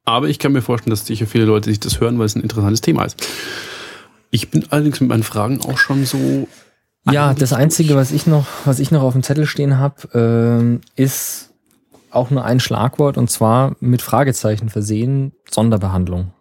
[0.05, 2.43] Aber ich kann mir vorstellen, dass sicher viele Leute sich das hören, weil es ein
[2.43, 3.27] interessantes Thema ist.
[4.31, 6.49] Ich bin allerdings mit meinen Fragen auch schon so.
[7.11, 10.81] Ja, das Einzige, was ich noch, was ich noch auf dem Zettel stehen habe, ähm,
[10.97, 11.51] ist
[12.11, 16.33] auch nur ein Schlagwort und zwar mit Fragezeichen versehen, Sonderbehandlung.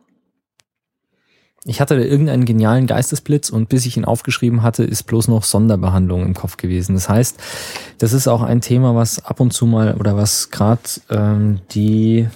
[1.65, 5.43] Ich hatte da irgendeinen genialen Geistesblitz und bis ich ihn aufgeschrieben hatte, ist bloß noch
[5.43, 6.93] Sonderbehandlung im Kopf gewesen.
[6.95, 7.37] Das heißt,
[7.99, 12.27] das ist auch ein Thema, was ab und zu mal oder was gerade ähm, die,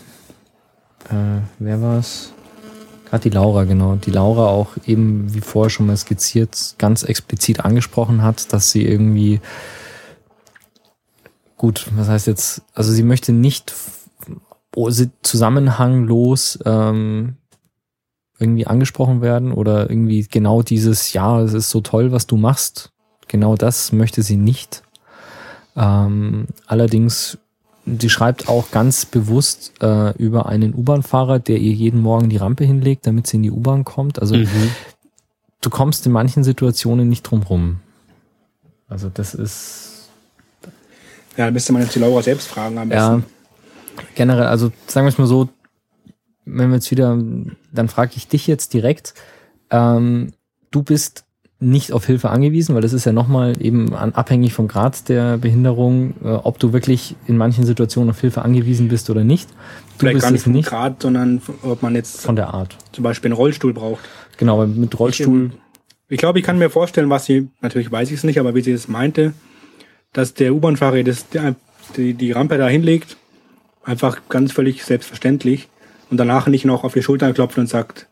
[1.10, 2.32] äh, wer war's?
[3.10, 3.96] Gerade die Laura, genau.
[3.96, 8.86] Die Laura auch eben, wie vorher schon mal skizziert, ganz explizit angesprochen hat, dass sie
[8.86, 9.42] irgendwie
[11.58, 13.74] gut, was heißt jetzt, also sie möchte nicht
[15.24, 17.38] zusammenhanglos ähm,
[18.40, 22.92] irgendwie angesprochen werden oder irgendwie genau dieses, ja, es ist so toll, was du machst.
[23.28, 24.84] Genau das möchte sie nicht.
[25.76, 27.38] Ähm, allerdings,
[27.86, 32.64] sie schreibt auch ganz bewusst äh, über einen U-Bahn-Fahrer, der ihr jeden Morgen die Rampe
[32.64, 34.20] hinlegt, damit sie in die U-Bahn kommt.
[34.20, 34.72] Also mhm.
[35.62, 37.80] du kommst in manchen Situationen nicht drum rum.
[38.88, 40.10] Also das ist.
[41.36, 43.20] Ja, da müsste man jetzt die Laura selbst fragen am besten.
[43.20, 45.50] Ja, generell, also sagen wir es mal so,
[46.48, 47.18] wenn wir jetzt wieder,
[47.72, 49.14] dann frage ich dich jetzt direkt,
[49.70, 50.32] ähm,
[50.72, 51.26] du bist
[51.60, 55.38] nicht auf Hilfe angewiesen, weil das ist ja nochmal eben an, abhängig vom Grad der
[55.38, 59.50] Behinderung, äh, ob du wirklich in manchen Situationen auf Hilfe angewiesen bist oder nicht.
[59.50, 59.56] Du
[60.00, 63.30] Vielleicht gar nicht vom nicht, Grad, sondern ob man jetzt von der Art zum Beispiel
[63.30, 64.02] einen Rollstuhl braucht.
[64.38, 65.52] Genau, mit Rollstuhl.
[66.08, 68.54] Ich, ich glaube, ich kann mir vorstellen, was sie, natürlich weiß ich es nicht, aber
[68.54, 69.34] wie sie es meinte,
[70.14, 71.04] dass der U-Bahn-Fahrer
[71.98, 73.18] die, die Rampe da hinlegt,
[73.84, 75.70] einfach ganz völlig selbstverständlich
[76.10, 78.08] und danach nicht noch auf die Schulter klopft und sagt,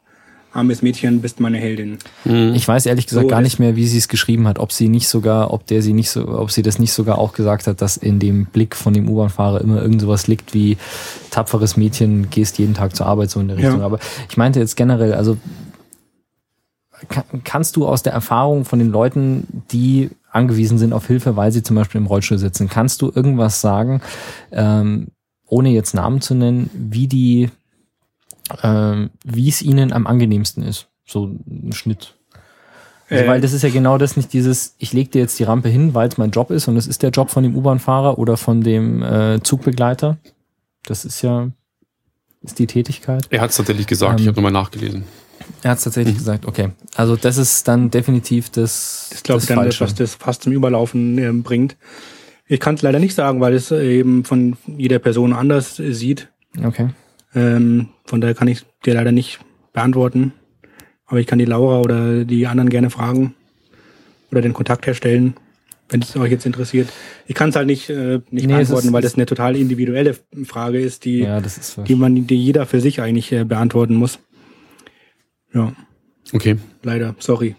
[0.55, 1.97] armes Mädchen, bist meine Heldin.
[2.23, 2.53] Mhm.
[2.55, 4.87] Ich weiß ehrlich gesagt so gar nicht mehr, wie sie es geschrieben hat, ob sie
[4.87, 7.81] nicht sogar, ob der sie nicht so, ob sie das nicht sogar auch gesagt hat,
[7.81, 10.77] dass in dem Blick von dem U-Bahn-Fahrer immer irgend sowas liegt wie
[11.29, 13.79] tapferes Mädchen, gehst jeden Tag zur Arbeit so in der Richtung.
[13.79, 13.85] Ja.
[13.85, 15.37] Aber ich meinte jetzt generell, also
[17.43, 21.63] kannst du aus der Erfahrung von den Leuten, die angewiesen sind auf Hilfe, weil sie
[21.63, 24.01] zum Beispiel im Rollstuhl sitzen, kannst du irgendwas sagen,
[24.51, 25.07] ähm,
[25.47, 27.49] ohne jetzt Namen zu nennen, wie die
[28.63, 30.87] ähm, wie es ihnen am angenehmsten ist.
[31.05, 32.15] So ein Schnitt.
[33.09, 33.27] Also, äh.
[33.27, 35.93] Weil das ist ja genau das nicht dieses, ich leg dir jetzt die Rampe hin,
[35.93, 38.61] weil es mein Job ist und es ist der Job von dem U-Bahn-Fahrer oder von
[38.61, 40.17] dem äh, Zugbegleiter.
[40.83, 41.49] Das ist ja
[42.43, 43.25] ist die Tätigkeit.
[43.29, 45.03] Er hat es tatsächlich gesagt, ähm, ich habe nochmal nachgelesen.
[45.63, 46.19] Er hat es tatsächlich mhm.
[46.19, 46.69] gesagt, okay.
[46.95, 49.09] Also das ist dann definitiv das.
[49.11, 49.83] Das glaube ich dann, Falsche.
[49.83, 51.75] was das fast zum Überlaufen äh, bringt.
[52.47, 56.29] Ich kann es leider nicht sagen, weil es eben von jeder Person anders sieht.
[56.63, 56.89] Okay.
[57.35, 59.39] Ähm, von daher kann ich dir leider nicht
[59.73, 60.33] beantworten.
[61.05, 63.35] Aber ich kann die Laura oder die anderen gerne fragen
[64.31, 65.35] oder den Kontakt herstellen,
[65.89, 66.89] wenn es euch jetzt interessiert.
[67.27, 70.15] Ich kann es halt nicht, äh, nicht nee, beantworten, weil das eine total individuelle
[70.45, 74.19] Frage ist, die, ja, ist die man, die jeder für sich eigentlich äh, beantworten muss.
[75.53, 75.73] Ja.
[76.33, 76.57] Okay.
[76.81, 77.55] Leider, sorry.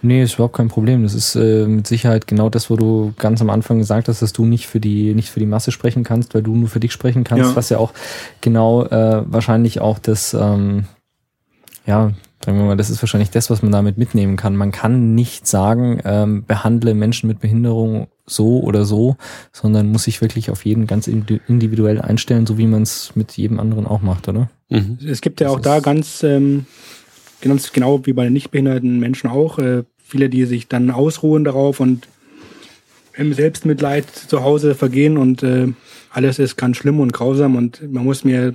[0.00, 1.02] Nee, ist überhaupt kein Problem.
[1.02, 4.32] Das ist äh, mit Sicherheit genau das, wo du ganz am Anfang gesagt hast, dass
[4.32, 6.92] du nicht für die nicht für die Masse sprechen kannst, weil du nur für dich
[6.92, 7.56] sprechen kannst, ja.
[7.56, 7.92] was ja auch
[8.40, 10.84] genau äh, wahrscheinlich auch das ähm,
[11.86, 12.12] ja,
[12.44, 14.54] sagen wir mal, das ist wahrscheinlich das, was man damit mitnehmen kann.
[14.54, 19.16] Man kann nicht sagen, ähm, behandle Menschen mit Behinderung so oder so,
[19.52, 23.58] sondern muss sich wirklich auf jeden ganz individuell einstellen, so wie man es mit jedem
[23.58, 24.50] anderen auch macht, oder?
[24.68, 24.98] Mhm.
[25.04, 26.66] Es gibt ja das auch da ganz ähm,
[27.40, 31.80] ganz genau wie bei den nichtbehinderten Menschen auch, äh, viele, die sich dann ausruhen darauf
[31.80, 32.08] und
[33.14, 35.68] im Selbstmitleid zu Hause vergehen und äh,
[36.10, 38.54] alles ist ganz schlimm und grausam und man muss mir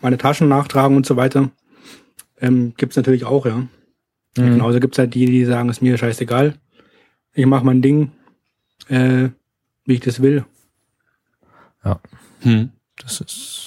[0.00, 1.50] meine Taschen nachtragen und so weiter.
[2.40, 3.56] Ähm, Gibt es natürlich auch, ja.
[3.56, 3.68] Mhm.
[4.36, 6.54] Genauso gibt es halt die, die sagen, es ist mir scheißegal.
[7.34, 8.12] Ich mache mein Ding,
[8.88, 9.28] äh,
[9.84, 10.44] wie ich das will.
[11.84, 12.00] Ja.
[12.40, 12.70] Hm.
[12.96, 13.65] Das ist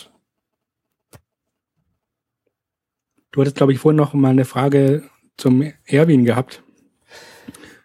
[3.32, 5.04] Du hattest, glaube ich, vorhin noch mal eine Frage
[5.38, 6.64] zum Erwin gehabt.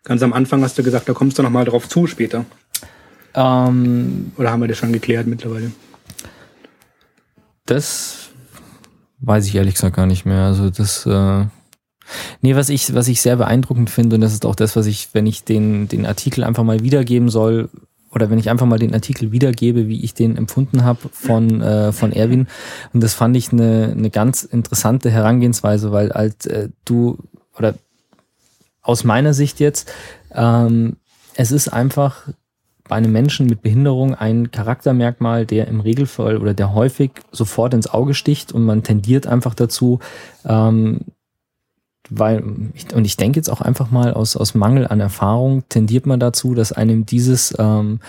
[0.03, 2.45] Ganz am Anfang hast du gesagt, da kommst du noch mal drauf zu später.
[3.35, 5.73] Ähm, Oder haben wir das schon geklärt mittlerweile?
[7.67, 8.31] Das
[9.21, 10.45] weiß ich ehrlich gesagt gar nicht mehr.
[10.45, 11.47] Also das, äh,
[12.43, 15.09] nee, was ich, was ich sehr beeindruckend finde, und das ist auch das, was ich,
[15.13, 17.71] wenn ich den, den Artikel einfach mal wiedergeben soll,
[18.15, 21.93] oder wenn ich einfach mal den Artikel wiedergebe, wie ich den empfunden habe von, äh,
[21.93, 22.47] von Erwin.
[22.93, 27.19] Und das fand ich eine, eine ganz interessante Herangehensweise, weil halt äh, du,
[27.57, 27.75] oder
[28.83, 29.91] aus meiner Sicht jetzt,
[30.33, 30.97] ähm,
[31.37, 32.29] es ist einfach
[32.89, 37.87] bei einem Menschen mit Behinderung ein Charaktermerkmal, der im Regelfall oder der häufig sofort ins
[37.87, 40.01] Auge sticht und man tendiert einfach dazu,
[40.45, 41.01] ähm,
[42.11, 46.21] weil, und ich denke jetzt auch einfach mal aus, aus Mangel an Erfahrung, tendiert man
[46.21, 48.01] dazu, dass einem dieses, ähm,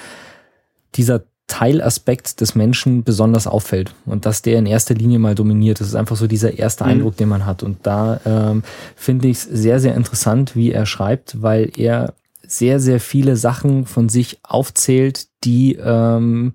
[0.96, 5.80] dieser Teilaspekt des Menschen besonders auffällt und dass der in erster Linie mal dominiert.
[5.80, 6.90] Das ist einfach so dieser erste mhm.
[6.90, 7.62] Eindruck, den man hat.
[7.62, 8.64] Und da ähm,
[8.96, 12.14] finde ich es sehr, sehr interessant, wie er schreibt, weil er
[12.48, 16.54] sehr, sehr viele Sachen von sich aufzählt, die ähm,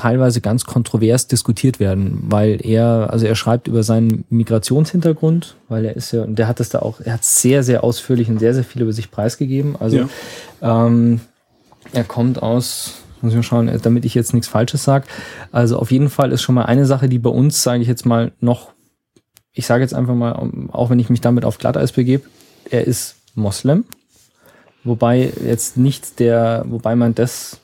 [0.00, 5.96] teilweise ganz kontrovers diskutiert werden, weil er, also er schreibt über seinen Migrationshintergrund, weil er
[5.96, 8.54] ist ja, und der hat das da auch, er hat sehr, sehr ausführlich und sehr,
[8.54, 9.76] sehr viel über sich preisgegeben.
[9.78, 10.08] Also
[10.62, 10.86] ja.
[10.86, 11.20] ähm,
[11.92, 15.04] er kommt aus, muss ich mal schauen, damit ich jetzt nichts Falsches sage.
[15.52, 18.06] Also auf jeden Fall ist schon mal eine Sache, die bei uns, sage ich jetzt
[18.06, 18.70] mal, noch
[19.52, 20.32] ich sage jetzt einfach mal,
[20.72, 22.24] auch wenn ich mich damit auf Glatteis begebe,
[22.70, 23.84] er ist Moslem.
[24.84, 27.59] Wobei jetzt nicht der, wobei man das,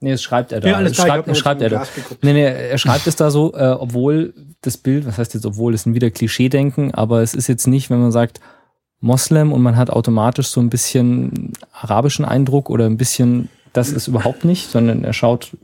[0.00, 0.68] nee, das schreibt er da.
[0.68, 1.86] Ja, alles das klar, schreibt, hab schreibt er da.
[2.22, 5.74] Nee, nee, er schreibt es da so, äh, obwohl das Bild, was heißt jetzt, obwohl,
[5.74, 8.40] es sind wieder Klischee-Denken, aber es ist jetzt nicht, wenn man sagt
[9.00, 14.08] Moslem und man hat automatisch so ein bisschen arabischen Eindruck oder ein bisschen, das ist
[14.08, 15.56] überhaupt nicht, sondern er schaut,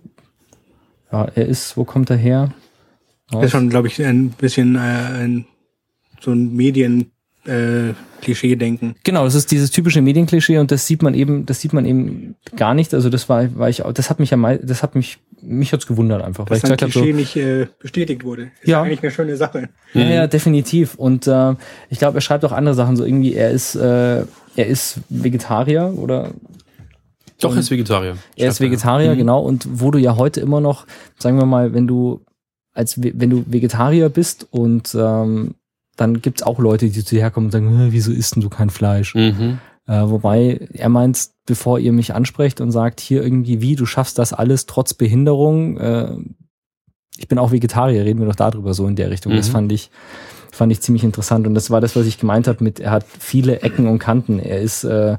[1.12, 2.52] ja, er ist, wo kommt er her?
[3.30, 5.46] Das ist schon, glaube ich, ein bisschen äh, ein,
[6.20, 7.10] so ein Medien
[7.46, 8.96] äh, Klischee-Denken.
[9.04, 12.34] Genau, das ist dieses typische Medienklischee und das sieht man eben, das sieht man eben
[12.56, 12.92] gar nicht.
[12.94, 15.72] Also das war, war ich, auch- das hat mich ja mal, das hat mich, mich
[15.72, 18.50] hat's gewundert einfach, weil Dass ich ein gesagt Klischee so, nicht äh, bestätigt wurde.
[18.62, 18.82] Ist Ja.
[18.82, 19.68] eigentlich eine schöne Sache.
[19.94, 20.94] Ja, ja, definitiv.
[20.96, 21.54] Und äh,
[21.90, 24.24] ich glaube, er schreibt auch andere Sachen, so irgendwie, er ist, äh,
[24.56, 26.30] er ist Vegetarier oder
[27.40, 28.16] Doch, er ist Vegetarier.
[28.36, 29.18] er ist Vegetarier, Mhm.
[29.18, 29.40] genau.
[29.42, 30.86] Und wo du ja heute immer noch,
[31.18, 32.22] sagen wir mal, wenn du
[32.72, 35.54] als wenn du Vegetarier bist und ähm,
[35.96, 38.48] dann gibt's auch Leute, die zu dir herkommen und sagen, "Hä, wieso isst denn du
[38.50, 39.14] kein Fleisch?
[39.14, 39.58] Mhm.
[39.86, 44.18] Äh, wobei er meint, bevor ihr mich ansprecht und sagt, hier irgendwie, wie, du schaffst
[44.18, 46.16] das alles trotz Behinderung, äh,
[47.18, 49.34] ich bin auch Vegetarier, reden wir doch darüber so in der Richtung.
[49.36, 49.52] Das Mhm.
[49.52, 49.90] fand ich,
[50.52, 51.46] fand ich ziemlich interessant.
[51.46, 54.38] Und das war das, was ich gemeint habe mit, er hat viele Ecken und Kanten.
[54.38, 55.16] Er ist, äh,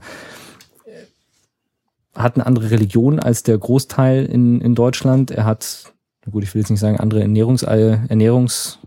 [2.13, 5.31] hat eine andere Religion als der Großteil in, in Deutschland.
[5.31, 5.93] Er hat,
[6.25, 8.79] na gut, ich will jetzt nicht sagen, andere Ernährungs, äh, Ernährungs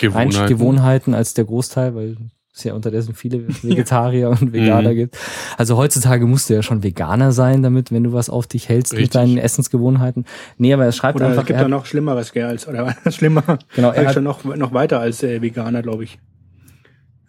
[0.00, 0.46] Gewohnheiten.
[0.48, 2.16] Gewohnheiten als der Großteil, weil
[2.52, 4.96] es ja unterdessen viele Vegetarier und Veganer Mhm.
[4.96, 5.18] gibt.
[5.56, 8.92] Also heutzutage musst du ja schon Veganer sein, damit, wenn du was auf dich hältst
[8.92, 9.06] Richtig.
[9.06, 10.24] mit deinen Essensgewohnheiten.
[10.58, 12.94] Nee, aber er schreibt Oder einfach, es gibt da hat, noch Schlimmeres, gell, als, oder
[13.10, 16.18] schlimmer, genau, er hat, schon noch, noch weiter als äh, Veganer, glaube ich.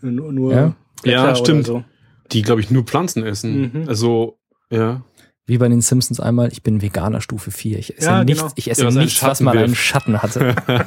[0.02, 0.76] Nur, nur Ja?
[1.04, 1.66] Ja, stimmt.
[1.68, 1.84] So.
[2.32, 3.72] Die, glaube ich, nur Pflanzen essen.
[3.74, 3.88] Mhm.
[3.88, 4.40] Also,
[4.72, 5.04] ja.
[5.46, 7.78] wie bei den Simpsons einmal, ich bin Veganer Stufe 4.
[7.78, 8.54] Ich esse Ja, nichts, genau.
[8.56, 9.76] ich esse Ja, was nichts, was mal einen.
[9.76, 10.56] Schatten hatte.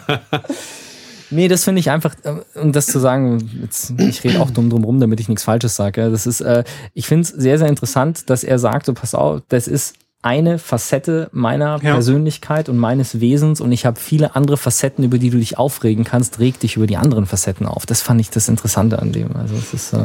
[1.35, 4.71] Nee, das finde ich einfach, äh, um das zu sagen, jetzt, ich rede auch dumm
[4.71, 6.01] drum rum, damit ich nichts Falsches sage.
[6.03, 6.11] ja.
[6.11, 6.65] Das ist, äh,
[6.95, 10.59] ich finde es sehr, sehr interessant, dass er sagt, so pass auf, das ist eine
[10.59, 11.93] Facette meiner Ja.
[11.95, 16.05] Persönlichkeit und meines Wesens und ich habe viele andere Facetten, über die du dich aufregen
[16.05, 17.85] kannst, reg dich über die anderen Facetten auf.
[17.85, 19.37] Das fand ich das Interessante an dem.
[19.37, 19.99] Also es ist äh,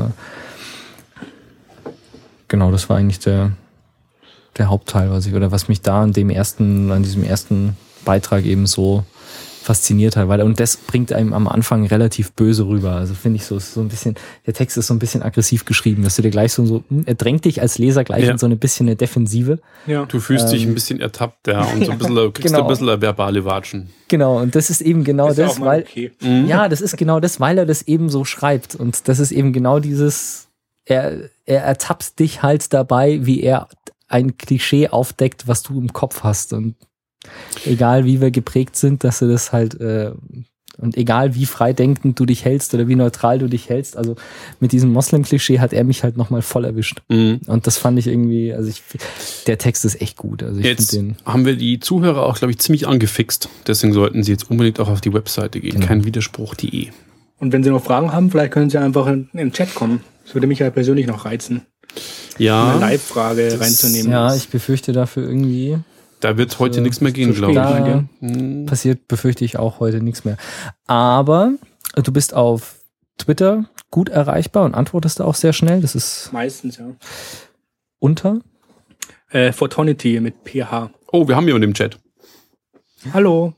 [2.48, 3.52] genau, das war eigentlich der
[4.58, 8.44] der Hauptteil, was ich oder was mich da an dem ersten, an diesem ersten Beitrag
[8.44, 9.06] eben so
[9.62, 12.94] fasziniert hat, weil und das bringt einem am Anfang relativ böse rüber.
[12.94, 15.66] Also finde ich so ist so ein bisschen der Text ist so ein bisschen aggressiv
[15.66, 18.32] geschrieben, dass du dir gleich so so hm, er drängt dich als Leser gleich Ja.
[18.32, 19.60] in so eine bisschen eine Defensive.
[19.86, 20.06] Ja.
[20.06, 22.66] Du fühlst dich Ähm, ein bisschen ertappt, ja, und so ein bisschen, du kriegst Genau.
[22.66, 23.90] ein bisschen verbale Watschen.
[24.08, 26.12] Genau, und das ist eben genau Ist ja das, auch mal weil okay.
[26.48, 29.54] ja, das ist genau das, weil er das eben so schreibt und das ist eben
[29.54, 30.48] genau dieses
[30.86, 33.68] er er ertappt dich halt dabei, wie er
[34.08, 36.76] ein Klischee aufdeckt, was du im Kopf hast und
[37.66, 40.12] egal wie wir geprägt sind, dass du das halt äh,
[40.78, 44.16] und egal wie freidenkend du dich hältst oder wie neutral du dich hältst, also
[44.62, 47.02] mit diesem Moslem-Klischee hat er mich halt nochmal voll erwischt.
[47.10, 47.42] Mhm.
[47.48, 48.82] Und das fand ich irgendwie, also ich,
[49.46, 50.42] der Text ist echt gut.
[50.42, 51.18] Also ich Jetzt den.
[51.26, 53.50] haben wir die Zuhörer auch, glaube ich, ziemlich angefixt.
[53.68, 55.74] Deswegen sollten sie jetzt unbedingt auch auf die Webseite gehen.
[55.76, 55.86] Genau.
[55.88, 56.88] Kein Widerspruch.de.
[57.40, 60.02] Und wenn Sie noch Fragen haben, vielleicht können Sie einfach in, in den Chat kommen.
[60.24, 61.62] Das würde mich ja persönlich noch reizen,
[62.38, 64.12] eine Ja, Live-Frage das- reinzunehmen.
[64.14, 65.78] Ja, ich befürchte dafür irgendwie.
[66.20, 67.58] Da wird heute Zu- nichts mehr gehen, glaube ich.
[67.58, 68.66] Da Mhm.
[68.66, 70.38] passiert, befürchte ich auch heute nichts mehr.
[70.88, 71.52] Aber
[71.96, 72.76] du bist auf
[73.18, 75.82] Twitter gut erreichbar und antwortest da auch sehr schnell.
[75.82, 76.86] Das ist Meistens, ja.
[78.00, 78.40] unter.
[79.32, 80.90] Äh, Photonity mit PH.
[81.12, 82.00] Oh, wir haben jemanden im Chat.
[83.14, 83.54] Hallo.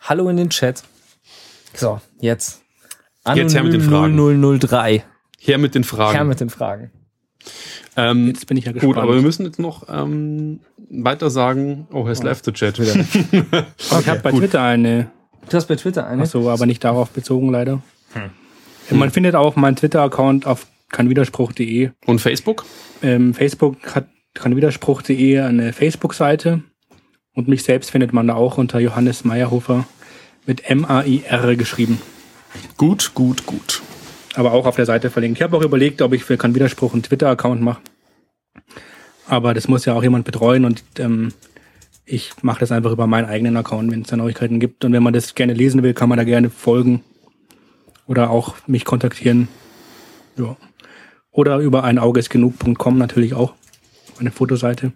[0.00, 0.82] Hallo in den Chat.
[1.74, 2.62] So, jetzt.
[3.34, 4.16] Jetzt her mit den Fragen.
[4.58, 5.04] 0003.
[5.38, 6.12] Her mit den Fragen.
[6.14, 6.90] Her mit den Fragen.
[7.96, 8.94] ähm, Jetzt bin ich ja gespannt.
[8.94, 10.60] gut, aber wir müssen jetzt noch ähm,
[10.92, 11.86] weiter sagen.
[11.92, 12.78] Oh, er ist left the chat.
[12.78, 14.40] Aber ich habe bei gut.
[14.40, 15.10] Twitter eine.
[15.48, 16.22] Du hast bei Twitter eine.
[16.22, 17.82] Ach so, aber nicht darauf bezogen leider.
[18.12, 18.98] Hm.
[18.98, 21.90] Man findet auch meinen Twitter-Account auf kannwiderspruch.de.
[22.06, 22.64] Und Facebook?
[23.02, 26.62] Ähm, Facebook hat kannwiderspruch.de eine Facebook-Seite.
[27.34, 29.86] Und mich selbst findet man da auch unter Johannes Meyerhofer
[30.46, 32.00] mit M-A-I-R geschrieben.
[32.76, 33.80] Gut, gut, gut.
[34.34, 35.38] aber auch auf der Seite verlinkt.
[35.38, 37.80] Ich habe auch überlegt, ob ich für keinen Widerspruch einen Twitter-Account mache.
[39.26, 41.32] Aber das muss ja auch jemand betreuen und ähm,
[42.04, 44.84] ich mache das einfach über meinen eigenen Account, wenn es da Neuigkeiten gibt.
[44.84, 47.02] Und wenn man das gerne lesen will, kann man da gerne folgen
[48.06, 49.48] oder auch mich kontaktieren.
[50.36, 50.56] Ja.
[51.30, 53.54] Oder über ein genug.com natürlich auch.
[54.18, 54.92] Eine Fotoseite.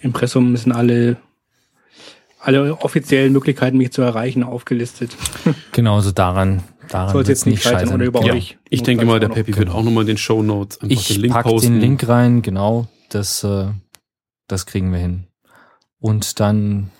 [0.00, 1.16] Impressum sind alle,
[2.40, 5.16] alle offiziellen Möglichkeiten, mich zu erreichen, aufgelistet.
[5.72, 8.58] Genau, so daran, daran Sollte jetzt nicht scheitern oder über Ja, euch.
[8.68, 9.28] ich denke mal, der.
[9.28, 11.72] Peppi wird auch nochmal in den Show Notes einfach Ich den Link pack posten.
[11.74, 12.86] den Link rein, genau.
[13.08, 13.66] Das, äh,
[14.48, 15.24] das kriegen wir hin.
[15.98, 16.90] Und dann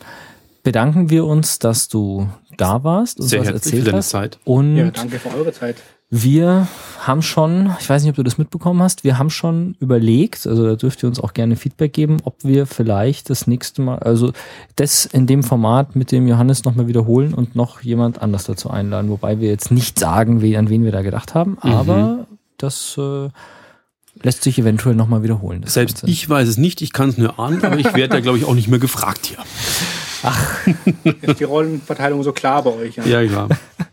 [0.63, 4.11] bedanken wir uns, dass du da warst und Sehr was herzlich für erzählt deine hast.
[4.11, 4.39] Zeit.
[4.45, 5.77] Und Ja, danke für eure Zeit.
[6.13, 6.67] Wir
[6.99, 10.67] haben schon, ich weiß nicht, ob du das mitbekommen hast, wir haben schon überlegt, also
[10.67, 14.33] da dürft ihr uns auch gerne Feedback geben, ob wir vielleicht das nächste Mal, also
[14.75, 19.09] das in dem Format mit dem Johannes nochmal wiederholen und noch jemand anders dazu einladen,
[19.09, 21.71] wobei wir jetzt nicht sagen, wie, an wen wir da gedacht haben, Mhm.
[21.71, 22.27] aber
[22.59, 23.29] das äh,
[24.23, 25.63] lässt sich eventuell nochmal wiederholen.
[25.67, 26.11] Selbst Ganze.
[26.13, 28.45] ich weiß es nicht, ich kann es nur ahnen, aber ich werde da, glaube ich,
[28.47, 29.39] auch nicht mehr gefragt hier.
[31.23, 32.97] Ist die Rollenverteilung so klar bei euch?
[33.07, 33.49] Ja, klar.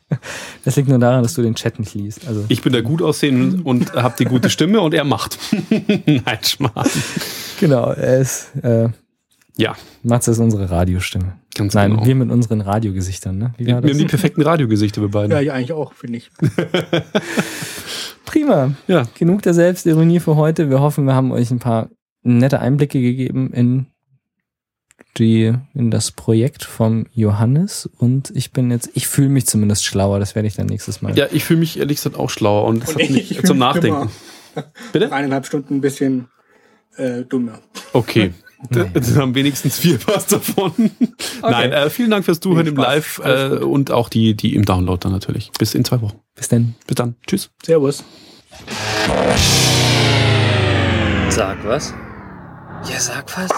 [0.64, 2.28] Das liegt nur daran, dass du den Chat nicht liest.
[2.28, 5.38] Also Ich bin da gut aussehen und habe die gute Stimme und er macht.
[5.70, 6.90] Nein, Schmarrn.
[7.60, 8.90] genau, er ist, äh,
[9.58, 11.34] Ja, Matze ist unsere Radiostimme.
[11.56, 12.06] ganz Nein, genau.
[12.06, 13.54] wir mit unseren Radiogesichtern, ne?
[13.58, 15.32] Wie Wir, war wir haben die perfekten Radiogesichter, wir beiden.
[15.32, 16.32] Ja, ich eigentlich auch, finde ich.
[18.26, 18.74] Prima.
[18.88, 19.06] Ja.
[19.18, 20.70] Genug der Selbstironie für heute.
[20.70, 21.90] Wir hoffen, wir haben euch ein paar
[22.24, 23.88] nette Einblicke gegeben in
[25.20, 30.20] die, in das Projekt vom Johannes und ich bin jetzt, ich fühle mich zumindest schlauer,
[30.20, 31.18] das werde ich dann nächstes Mal.
[31.18, 33.58] Ja, ich fühle mich ehrlich gesagt auch schlauer und es Und hat ich- mich zum
[33.58, 34.10] Nachdenken.
[34.92, 35.12] Bitte?
[35.12, 36.28] Eineinhalb Stunden ein bisschen
[36.98, 37.60] äh, dummer.
[37.94, 38.34] Okay.
[38.72, 40.72] Dann haben wenigstens vier was davon.
[41.44, 42.76] Nein, äh, vielen Dank fürs Zuhören im.
[42.76, 45.52] Live äh, und auch die, die im Download dann natürlich.
[45.60, 46.20] Bis in zwei Wochen.
[46.34, 46.74] Bis dann.
[46.88, 47.16] Bis dann.
[47.28, 47.52] Tschüss.
[47.64, 48.04] Servus.
[51.30, 51.94] Sag was?
[52.92, 53.52] Ja, sag was.